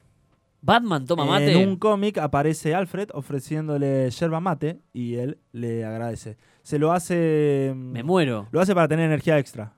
[0.67, 1.53] Batman toma mate.
[1.53, 6.37] En un cómic aparece Alfred ofreciéndole yerba mate y él le agradece.
[6.63, 7.73] Se lo hace.
[7.75, 8.49] mm, Me muero.
[8.51, 9.73] Lo hace para tener energía extra.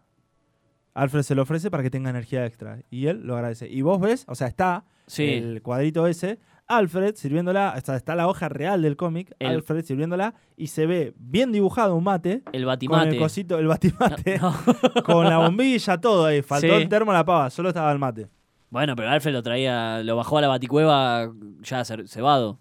[0.94, 2.80] Alfred se lo ofrece para que tenga energía extra.
[2.90, 3.68] Y él lo agradece.
[3.68, 5.24] Y vos ves, o sea, está Sí.
[5.24, 9.84] el cuadrito ese, Alfred sirviéndola, o sea, está la hoja real del cómic, El- Alfred
[9.84, 13.08] sirviéndola, y se ve bien dibujado un mate, El con batimate.
[13.10, 14.52] el cosito, el batimate, No.
[15.04, 16.42] con la bombilla, todo ahí.
[16.42, 16.72] Faltó Sí.
[16.74, 18.26] el termo a la pava, solo estaba el mate.
[18.70, 22.58] Bueno, pero Alfred lo traía, lo bajó a la baticueva ya ce- cebado.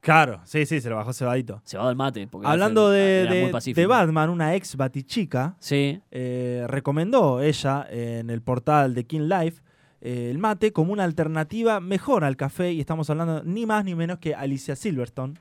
[0.00, 1.60] Claro, sí, sí, se lo bajó cebadito.
[1.64, 2.28] Cebado el mate.
[2.28, 8.30] porque Hablando Alfred de, era de Batman, una ex batichica Sí, eh, recomendó ella en
[8.30, 9.62] el portal de King Life
[10.00, 13.94] eh, el mate como una alternativa mejor al café y estamos hablando ni más ni
[13.94, 15.34] menos que Alicia Silverstone,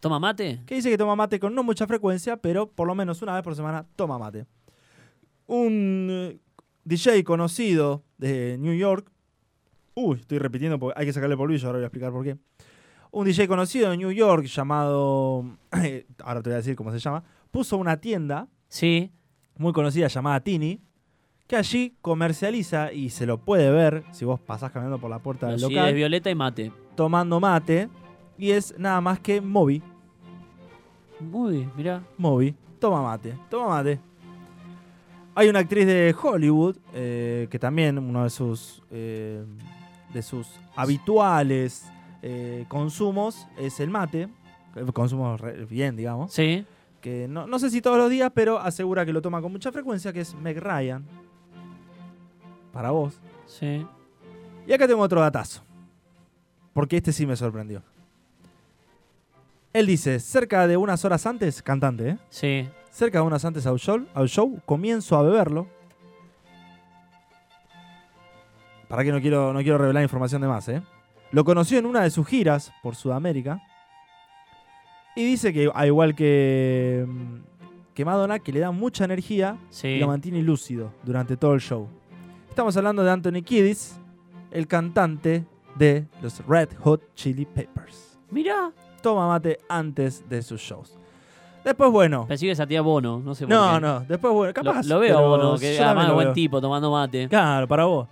[0.00, 0.62] ¿toma mate?
[0.66, 3.42] que dice que toma mate con no mucha frecuencia, pero por lo menos una vez
[3.44, 4.46] por semana toma mate.
[5.46, 6.38] Un eh,
[6.84, 9.10] DJ conocido de New York,
[10.00, 12.36] uy, estoy repitiendo porque hay que sacarle polvillo, ahora voy a explicar por qué.
[13.12, 15.44] Un DJ conocido de New York llamado,
[16.24, 19.10] ahora te voy a decir cómo se llama, puso una tienda Sí,
[19.58, 20.80] muy conocida llamada Tini,
[21.48, 25.46] que allí comercializa y se lo puede ver si vos pasás caminando por la puerta
[25.48, 26.72] del los es local, violeta y mate.
[26.94, 27.88] tomando mate,
[28.38, 29.82] y es nada más que Moby.
[31.32, 32.00] Uy, mirá.
[32.16, 33.98] Moby, toma mate, toma mate.
[35.34, 39.44] Hay una actriz de Hollywood eh, que también uno de sus, eh,
[40.12, 41.86] de sus habituales
[42.22, 44.28] eh, consumos es el mate.
[44.76, 45.36] eh, Consumo
[45.68, 46.32] bien, digamos.
[46.32, 46.64] Sí,
[47.00, 49.72] Que no, no sé si todos los días, pero asegura que lo toma con mucha
[49.72, 51.04] frecuencia, que es Meg Ryan.
[52.72, 53.18] Para vos.
[53.46, 53.86] sí.
[54.66, 55.62] Y acá tengo otro datazo.
[56.72, 57.82] Porque este sí me sorprendió.
[59.72, 62.18] Él dice, cerca de unas horas antes, cantante, ¿eh?
[62.28, 62.68] Sí.
[62.90, 65.66] cerca de unas antes al show, al show, comienzo a beberlo.
[68.90, 70.82] Para que no quiero, no quiero revelar información de más, ¿eh?
[71.32, 73.62] Lo conoció en una de sus giras por Sudamérica.
[75.16, 77.36] Y dice que, al igual que, mm,
[77.94, 81.88] que Madonna, que le da mucha energía y lo mantiene lúcido durante todo el show.
[82.48, 83.96] Estamos hablando de Anthony Kiddis,
[84.50, 85.44] el cantante
[85.76, 88.18] de los Red Hot Chili Peppers.
[88.30, 88.72] Mirá.
[89.02, 90.98] Toma mate antes de sus shows.
[91.64, 92.26] Después, bueno.
[92.26, 93.80] Pensé que esa tía Bono, no sé por No, qué.
[93.80, 94.86] no, después, bueno, Lo, capaz.
[94.86, 96.34] lo veo a Bono, que además lo buen veo.
[96.34, 97.28] tipo tomando mate.
[97.28, 98.08] Claro, para vos.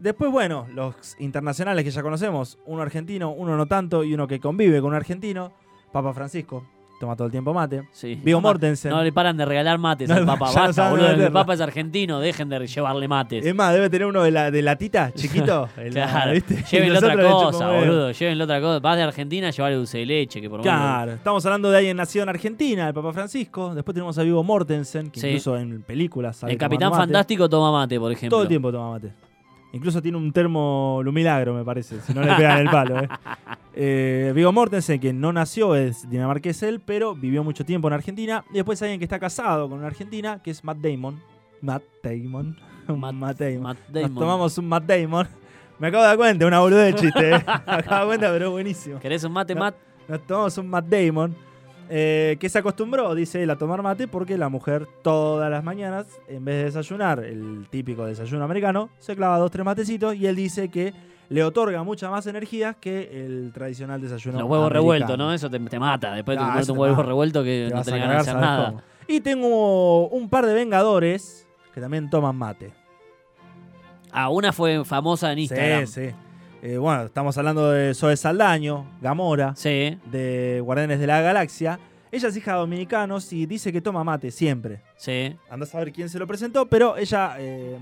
[0.00, 4.40] Después, bueno, los internacionales que ya conocemos, uno argentino, uno no tanto, y uno que
[4.40, 5.52] convive con un argentino,
[5.92, 6.64] Papa Francisco,
[7.00, 7.84] toma todo el tiempo mate.
[7.92, 8.20] Sí.
[8.24, 8.90] Vigo No Mortensen.
[8.90, 10.46] No le paran de regalar mates No, al Papa.
[10.48, 11.26] no Basta, saben boludo.
[11.26, 11.32] El.
[11.32, 13.46] Papa es argentino, dejen de llevarle mates.
[13.46, 15.68] Es más, debe tener uno de la, de la tita, chiquito.
[15.76, 16.62] el- Claro, ¿viste?
[16.70, 18.10] Llévenle otra cosa, boludo.
[18.10, 18.80] Llévenle otra cosa.
[18.80, 21.96] Vas de Argentina, llevarle dulce de leche, que por menos- Claro, estamos hablando de alguien
[21.96, 23.74] nacido en Argentina, el Papa Francisco.
[23.74, 25.26] Después tenemos a Vigo Mortensen, que Sí.
[25.28, 27.02] incluso en películas El Capitán mate.
[27.02, 28.30] Fantástico toma mate, por ejemplo.
[28.36, 29.12] Todo el tiempo toma mate.
[29.72, 33.00] Incluso tiene un termo lumilagro, me parece, si no le pegan el palo.
[33.00, 33.08] ¿eh?
[33.74, 38.44] Eh, Viggo Mortensen, que no nació, es dinamarqués él, pero vivió mucho tiempo en Argentina.
[38.50, 41.20] Y después hay alguien que está casado con una argentina, que es Matt Damon.
[41.60, 42.56] Matt Damon.
[42.88, 43.62] Matt- Matt Damon.
[43.62, 44.14] Matt Nos Damon.
[44.14, 45.28] tomamos un Matt Damon.
[45.78, 47.30] Me acabo de dar cuenta, una boludez de chiste.
[47.34, 47.44] ¿eh?
[47.46, 48.98] Me acabo de dar cuenta, pero es buenísimo.
[49.00, 49.54] ¿Querés un mate.
[49.54, 49.76] Matt?
[50.08, 51.36] Nos tomamos un Matt Damon.
[51.90, 56.06] Eh, que se acostumbró, dice él, a tomar mate porque la mujer todas las mañanas,
[56.28, 60.36] en vez de desayunar, el típico desayuno americano, se clava dos, tres matecitos y él
[60.36, 60.92] dice que
[61.30, 64.38] le otorga mucha más energía que el tradicional desayuno.
[64.40, 64.80] Los huevos americano.
[64.82, 65.32] revueltos, ¿no?
[65.32, 66.14] Eso te, te mata.
[66.14, 68.20] Después Ah, te comerte eso un te huevo revuelto que Te no tenés ganas de
[68.30, 68.66] hacer ¿sabes nada.
[68.70, 68.82] cómo?
[69.08, 72.72] Y tengo un par de vengadores que también toman mate.
[74.10, 75.86] Ah, una fue famosa en Instagram.
[75.86, 76.14] Sí, sí.
[76.62, 79.54] Eh, bueno, estamos hablando de Zoe Saldaño, Gamora.
[79.56, 81.78] Sí, de Guardianes de la Galaxia.
[82.10, 84.80] Ella es hija de dominicanos y dice que toma mate siempre.
[84.96, 85.36] sí.
[85.50, 87.76] Anda a saber quién se lo presentó, pero ella eh,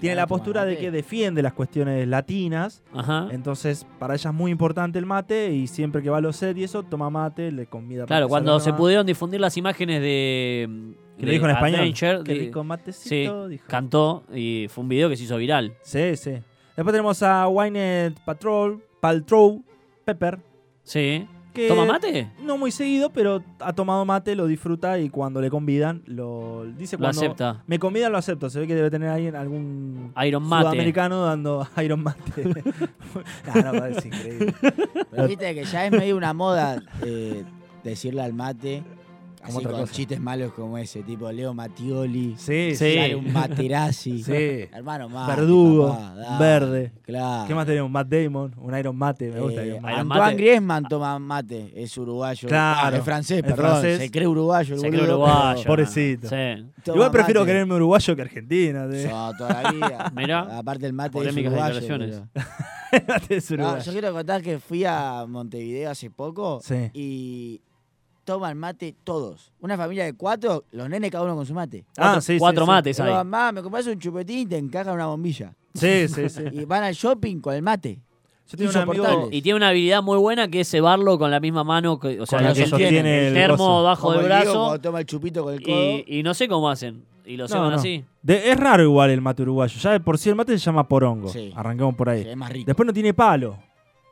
[0.00, 2.82] tiene la postura de que defiende las cuestiones latinas.
[2.94, 3.28] Ajá.
[3.30, 6.56] Entonces, para ella es muy importante el mate y siempre que va a los set
[6.56, 10.00] y eso, toma mate, le convida para Claro, que cuando se pudieron difundir las imágenes
[10.00, 10.94] de.
[11.18, 11.80] Que dijo en español.
[11.80, 13.64] Adventure, Qué de- rico matecito, dijo.
[13.66, 15.74] cantó y fue un video que se hizo viral.
[15.82, 16.34] Sí, sí.
[16.78, 19.64] Después tenemos a Wynette Patrol, Paltrow,
[20.04, 20.38] Pepper.
[20.84, 21.26] Sí.
[21.52, 22.30] Que ¿Toma mate?
[22.40, 26.94] No muy seguido, pero ha tomado mate, lo disfruta y cuando le convidan, lo dice
[26.94, 27.64] Lo cuando acepta.
[27.66, 28.48] me convidan, lo acepto.
[28.48, 30.66] Se ve que debe tener alguien, algún Iron Mate.
[30.66, 32.44] sudamericano dando Iron Mate.
[33.56, 34.54] no, no, es increíble.
[35.10, 37.42] Pero viste que ya es medio una moda eh,
[37.82, 38.84] decirle al mate,
[39.48, 39.92] así otra con cosa.
[39.92, 42.76] chistes malos como ese, tipo Leo Mattioli, Sí, Sí.
[42.76, 42.94] sí.
[42.96, 44.22] sale un materazzi.
[44.22, 44.68] Sí.
[44.72, 46.92] Hermano, mate, Verdugo, papá, verde.
[47.02, 47.46] Claro.
[47.48, 47.90] ¿Qué más tenemos?
[47.90, 50.34] Matt Damon, un Iron Mate, me gusta Eh, Iron Antoine Mate.
[50.36, 52.48] Griezmann toma mate, es uruguayo.
[52.48, 53.56] Claro, Ah, es francés, perdón.
[53.56, 53.98] francés.
[53.98, 54.74] Se cree uruguayo.
[54.74, 55.54] el Se cree uruguayo.
[55.56, 56.28] pero Pobrecito.
[56.86, 57.50] Igual prefiero mate.
[57.52, 58.86] creerme uruguayo que argentina.
[58.86, 60.12] de- So, toda la vida.
[60.16, 60.58] Mirá.
[60.58, 61.80] Aparte el mate Polémicas es uruguayo.
[61.80, 62.22] declaraciones.
[62.32, 62.46] pero-
[63.08, 63.82] Mate es No, uruguayo.
[63.84, 66.90] yo quiero contar que fui a Montevideo hace poco Sí.
[66.94, 67.60] y
[68.32, 69.52] toman mate todos.
[69.60, 71.84] Una familia de cuatro, los nenes cada uno con su mate.
[71.96, 72.70] Ah, sí, sí, Cuatro sí.
[72.70, 73.14] mates Pero, hay.
[73.16, 75.54] mamá, me compras un chupetín y te encajan una bombilla.
[75.74, 76.42] Sí, sí, sí.
[76.52, 77.98] Y van al shopping con el mate.
[78.50, 79.28] Yo tengo un amigo.
[79.30, 82.26] Y tiene una habilidad muy buena que es cebarlo con la misma mano, que- o
[82.26, 85.54] sea, Con la que sostiene, el termo bajo del brazo cuando toma el chupito con
[85.54, 85.74] el codo.
[85.74, 87.04] y, y no sé cómo hacen.
[87.26, 87.76] Y lo No, ceban no.
[87.76, 88.04] así.
[88.22, 89.78] De- es raro igual el mate uruguayo.
[89.80, 91.28] Ya de por sí el mate se llama porongo.
[91.28, 91.52] Sí.
[91.54, 92.22] Arrancamos por ahí.
[92.24, 92.66] Sí, es más rico.
[92.66, 93.58] Después no tiene palo.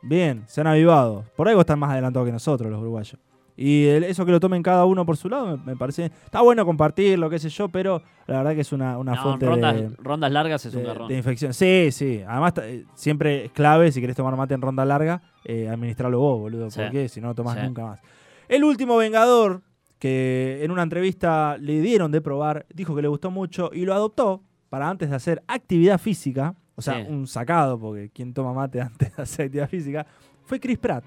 [0.03, 1.25] Bien, se han avivado.
[1.35, 3.19] Por algo están más adelantados que nosotros, los uruguayos.
[3.59, 6.05] Y el- eso que lo tomen cada uno por su lado, me, parece.
[6.05, 9.45] Está bueno compartirlo, qué sé yo, pero la verdad que es una, una No, fuente
[9.47, 11.07] rondas, de, rondas largas es un de- garrón.
[11.07, 11.53] de infección.
[11.53, 12.21] Sí, sí.
[12.27, 16.39] Además, eh, siempre es clave, si querés tomar mate en ronda larga, eh, administrarlo vos,
[16.39, 16.69] boludo.
[16.69, 16.79] Sí.
[16.81, 17.65] Porque si no lo tomás Sí.
[17.65, 18.01] nunca más.
[18.47, 19.63] El último Vengador,
[19.99, 23.93] que en una entrevista le dieron de probar, dijo que le gustó mucho y lo
[23.95, 26.53] adoptó para antes de hacer actividad física.
[26.75, 27.11] O sea, Sí.
[27.11, 30.05] un sacado, porque quien toma mate antes de hacer actividad física,
[30.45, 31.03] fue Chris Pratt.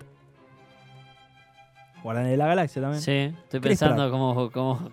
[2.02, 3.02] Guardianes de la Galaxia también.
[3.02, 3.12] Sí,
[3.44, 4.50] estoy Chris pensando cómo...
[4.50, 4.90] cómo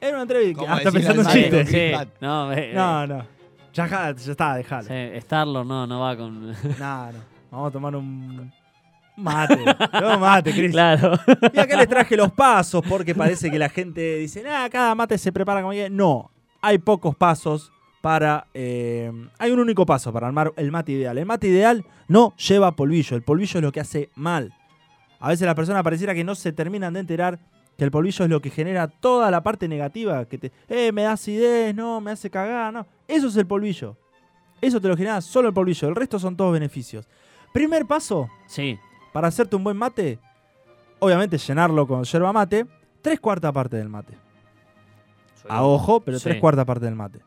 [0.00, 0.60] Era una entrevista.
[0.62, 1.42] ¿Cómo Ah, decirle pensando en mate?
[1.42, 1.68] chistes.
[1.68, 2.08] Sí, Pratt.
[2.20, 3.24] no, eh, No, no.
[3.74, 4.88] Ya, está, dejalo.
[4.88, 6.50] sí, Starlord no, no va con...
[6.50, 7.18] No, no.
[7.50, 8.50] Vamos a tomar un
[9.16, 9.58] mate.
[10.00, 10.72] No mate, Chris.
[10.72, 11.12] claro.
[11.52, 15.16] Y acá les traje los pasos porque parece que la gente dice, ah, cada mate
[15.18, 15.88] se prepara como que.
[15.90, 16.30] No,
[16.60, 18.46] hay pocos pasos para.
[18.52, 21.16] eh, hay un único paso para armar el mate ideal.
[21.18, 23.16] El mate ideal no lleva polvillo.
[23.16, 24.52] El polvillo es lo que hace mal.
[25.20, 27.38] A veces las personas pareciera que no se terminan de enterar
[27.76, 30.24] que el polvillo es lo que genera toda la parte negativa.
[30.26, 32.86] Que te, eh, me da acidez, no, me hace cagar, no.
[33.08, 33.96] Eso es el polvillo.
[34.60, 35.88] Eso te lo genera solo el polvillo.
[35.88, 37.06] El resto son todos beneficios.
[37.52, 38.78] Primer paso, Sí,
[39.12, 40.18] para hacerte un buen mate,
[40.98, 42.66] obviamente llenarlo con yerba mate,
[43.02, 44.14] tres cuartas partes del mate.
[45.48, 46.24] A ojo, pero Sí.
[46.24, 47.20] tres cuartas partes del mate.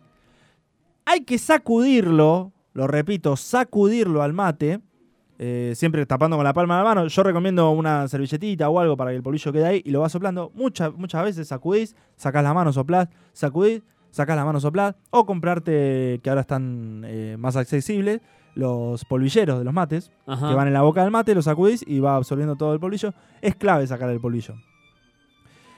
[1.05, 4.79] Hay que sacudirlo, lo repito, sacudirlo al mate,
[5.39, 7.07] eh, siempre tapando con la palma de la mano.
[7.07, 10.11] Yo recomiendo una servilletita o algo para que el polvillo quede ahí y lo vas
[10.11, 10.51] soplando.
[10.53, 13.81] Muchas, muchas veces sacudís, sacás la mano, soplás, sacudís,
[14.11, 14.95] sacás la mano, soplás.
[15.11, 18.19] O comprarte, que ahora están eh, más accesibles,
[18.53, 20.49] los polvilleros de los mates Ajá.
[20.49, 23.13] que van en la boca del mate, lo sacudís y va absorbiendo todo el polvillo.
[23.41, 24.55] Es clave sacar el polvillo.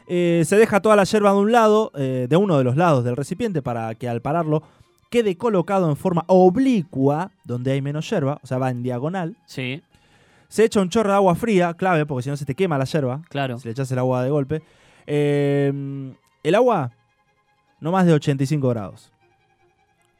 [0.08, 3.04] Eh, se deja toda la yerba de un lado, eh, de uno de los lados
[3.04, 4.64] del recipiente, para que al pararlo
[5.12, 9.36] quede colocado en forma oblicua, donde hay menos yerba, o sea, va en diagonal.
[9.46, 9.84] Sí,
[10.48, 12.86] Se echa un chorro de agua fría, clave, porque si no se te quema la
[12.86, 13.60] yerba, claro.
[13.60, 14.64] si le echas el agua de golpe.
[15.06, 16.92] Eh, el agua,
[17.80, 19.12] no más de 85 grados.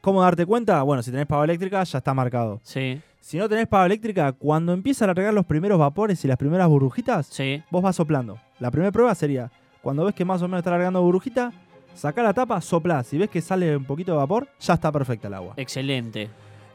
[0.00, 0.82] ¿Cómo darte cuenta?
[0.82, 2.60] Bueno, si tenés pava eléctrica, ya está marcado.
[2.62, 6.36] Sí, Si no tenés pava eléctrica, cuando empiezan a regar los primeros vapores y las
[6.36, 7.62] primeras burbujitas, sí.
[7.70, 8.38] vos vas soplando.
[8.58, 11.52] La primera prueba sería, cuando ves que más o menos está largando burbujita,
[11.94, 13.02] saca la tapa, soplá.
[13.04, 15.54] Si ves que sale un poquito de vapor, ya está perfecta el agua.
[15.56, 16.28] Excelente.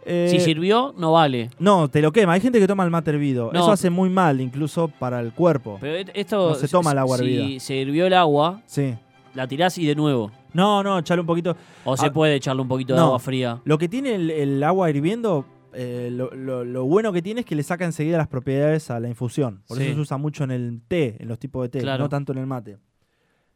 [0.10, 1.50] Eh, si sirvió, no vale.
[1.60, 2.34] no, te lo quema.
[2.34, 3.52] Hay gente que toma el mate hervido.
[3.52, 3.60] No.
[3.60, 5.78] Eso hace muy mal, incluso para el cuerpo.
[5.82, 6.50] Pero et- esto...
[6.50, 7.60] No se toma el agua Si hervida.
[7.60, 8.96] se hirvió el agua, Sí.
[9.34, 10.32] la tirás y de nuevo.
[10.54, 11.58] No, no, echarle un poquito.
[11.84, 13.08] O se Ah, puede echarle un poquito de no.
[13.08, 13.60] agua fría.
[13.66, 17.46] Lo que tiene el, el agua hirviendo, eh, lo, lo- lo bueno que tiene es
[17.46, 19.62] que le saca enseguida las propiedades a la infusión.
[19.68, 19.84] Por Sí.
[19.84, 22.06] eso se usa mucho en el té, en los tipos de té, Claro.
[22.06, 22.78] no tanto en el mate.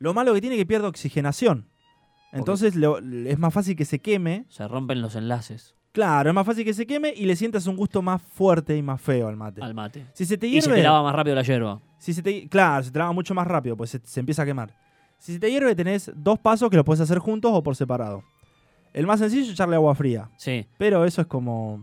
[0.01, 1.67] Lo malo que tiene es que pierde oxigenación.
[2.33, 4.45] Entonces lo- es más fácil que se queme.
[4.49, 7.75] Se rompen los enlaces Claro, es más fácil que se queme y le sientas un
[7.75, 9.61] gusto más fuerte y más feo al mate.
[9.61, 10.05] al mate.
[10.13, 11.81] Si se te Y se hierve, te lava más rápido la yerba.
[11.99, 14.45] si se te, claro, se te lava mucho más rápido, pues se, se empieza a
[14.45, 14.73] quemar.
[15.19, 18.23] Si se te hierve, tenés dos pasos que los puedes hacer juntos o por separado.
[18.93, 20.29] El más sencillo es echarle agua fría.
[20.37, 21.81] Sí, Pero eso es como.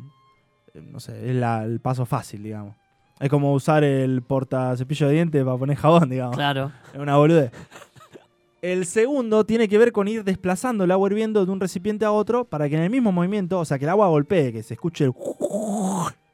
[0.75, 2.75] eh, No sé, es la- el paso fácil, digamos.
[3.21, 6.35] Es como usar el porta cepillo de dientes para poner jabón, digamos.
[6.35, 6.73] claro.
[6.95, 7.53] Es una boludez.
[8.61, 12.11] El segundo tiene que ver con ir desplazando el agua hirviendo de un recipiente a
[12.11, 14.75] otro para que en el mismo movimiento, o sea, que el agua golpee, que se
[14.75, 15.13] escuche el.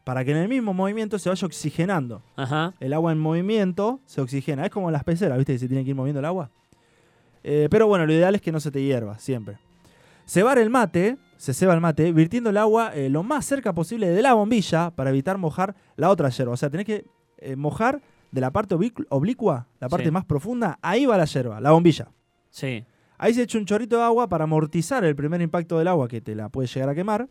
[0.04, 2.20] Para que en el mismo movimiento se vaya oxigenando.
[2.36, 2.74] Ajá.
[2.78, 4.66] El agua en movimiento se oxigena.
[4.66, 5.54] Es como las peceras, ¿viste?
[5.54, 6.50] Que se tiene que ir moviendo el agua.
[7.42, 9.56] Eh, pero bueno, lo ideal es que no se te hierva, siempre.
[10.26, 14.10] Cebar el mate, se ceba el mate, virtiendo el agua eh, lo más cerca posible
[14.10, 16.52] de la bombilla para evitar mojar la otra yerba.
[16.52, 17.06] O sea, tenés que
[17.38, 18.02] eh, mojar
[18.34, 20.10] de la parte oblic- oblicua, la parte Sí.
[20.10, 22.08] más profunda, ahí va la yerba, la bombilla.
[22.50, 22.84] Sí.
[23.16, 26.20] Ahí se echa un chorrito de agua para amortizar el primer impacto del agua que
[26.20, 27.28] te la puede llegar a quemar.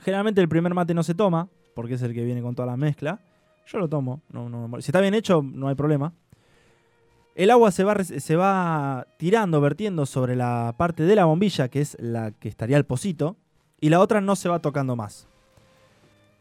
[0.00, 2.76] Generalmente el primer mate no se toma, porque es el que viene con toda la
[2.76, 3.18] mezcla.
[3.66, 4.20] Yo lo tomo.
[4.30, 6.12] No, no si está bien hecho, no hay problema.
[7.34, 11.80] El agua se va, se va tirando, vertiendo sobre la parte de la bombilla, que
[11.80, 13.36] es la que estaría el pocito,
[13.80, 15.28] y la otra no se va tocando más.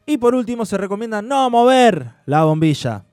[0.06, 3.06] Y por último se recomienda no mover la bombilla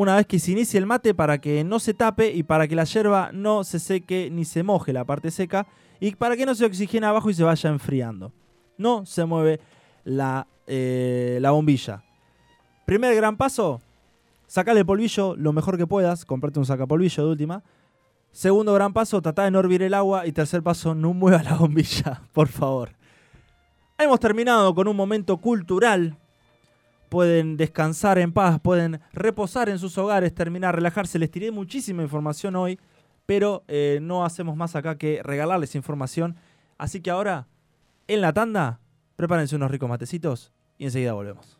[0.00, 2.76] una vez que se inicie el mate para que no se tape y para que
[2.76, 5.66] la yerba no se seque ni se moje la parte seca
[5.98, 8.32] y para que no se oxigene abajo y se vaya enfriando.
[8.76, 9.60] No se mueve
[10.04, 12.04] la, eh, la bombilla.
[12.86, 13.80] Primer gran paso,
[14.48, 17.62] Sacale el polvillo lo mejor que puedas, comprate un sacapolvillo de última.
[18.32, 20.26] Segundo gran paso, tratá de no hervir el agua.
[20.26, 22.92] Y tercer paso, no mueva la bombilla, por favor.
[23.98, 26.16] Hemos terminado con un momento cultural.
[27.08, 31.18] Pueden descansar en paz, pueden reposar en sus hogares, terminar, relajarse.
[31.18, 32.78] Les tiré muchísima información hoy,
[33.24, 36.36] pero eh, no hacemos más acá que regalarles información.
[36.76, 37.46] Así que ahora,
[38.08, 38.80] en la tanda,
[39.16, 41.56] prepárense unos ricos matecitos y enseguida volvemos.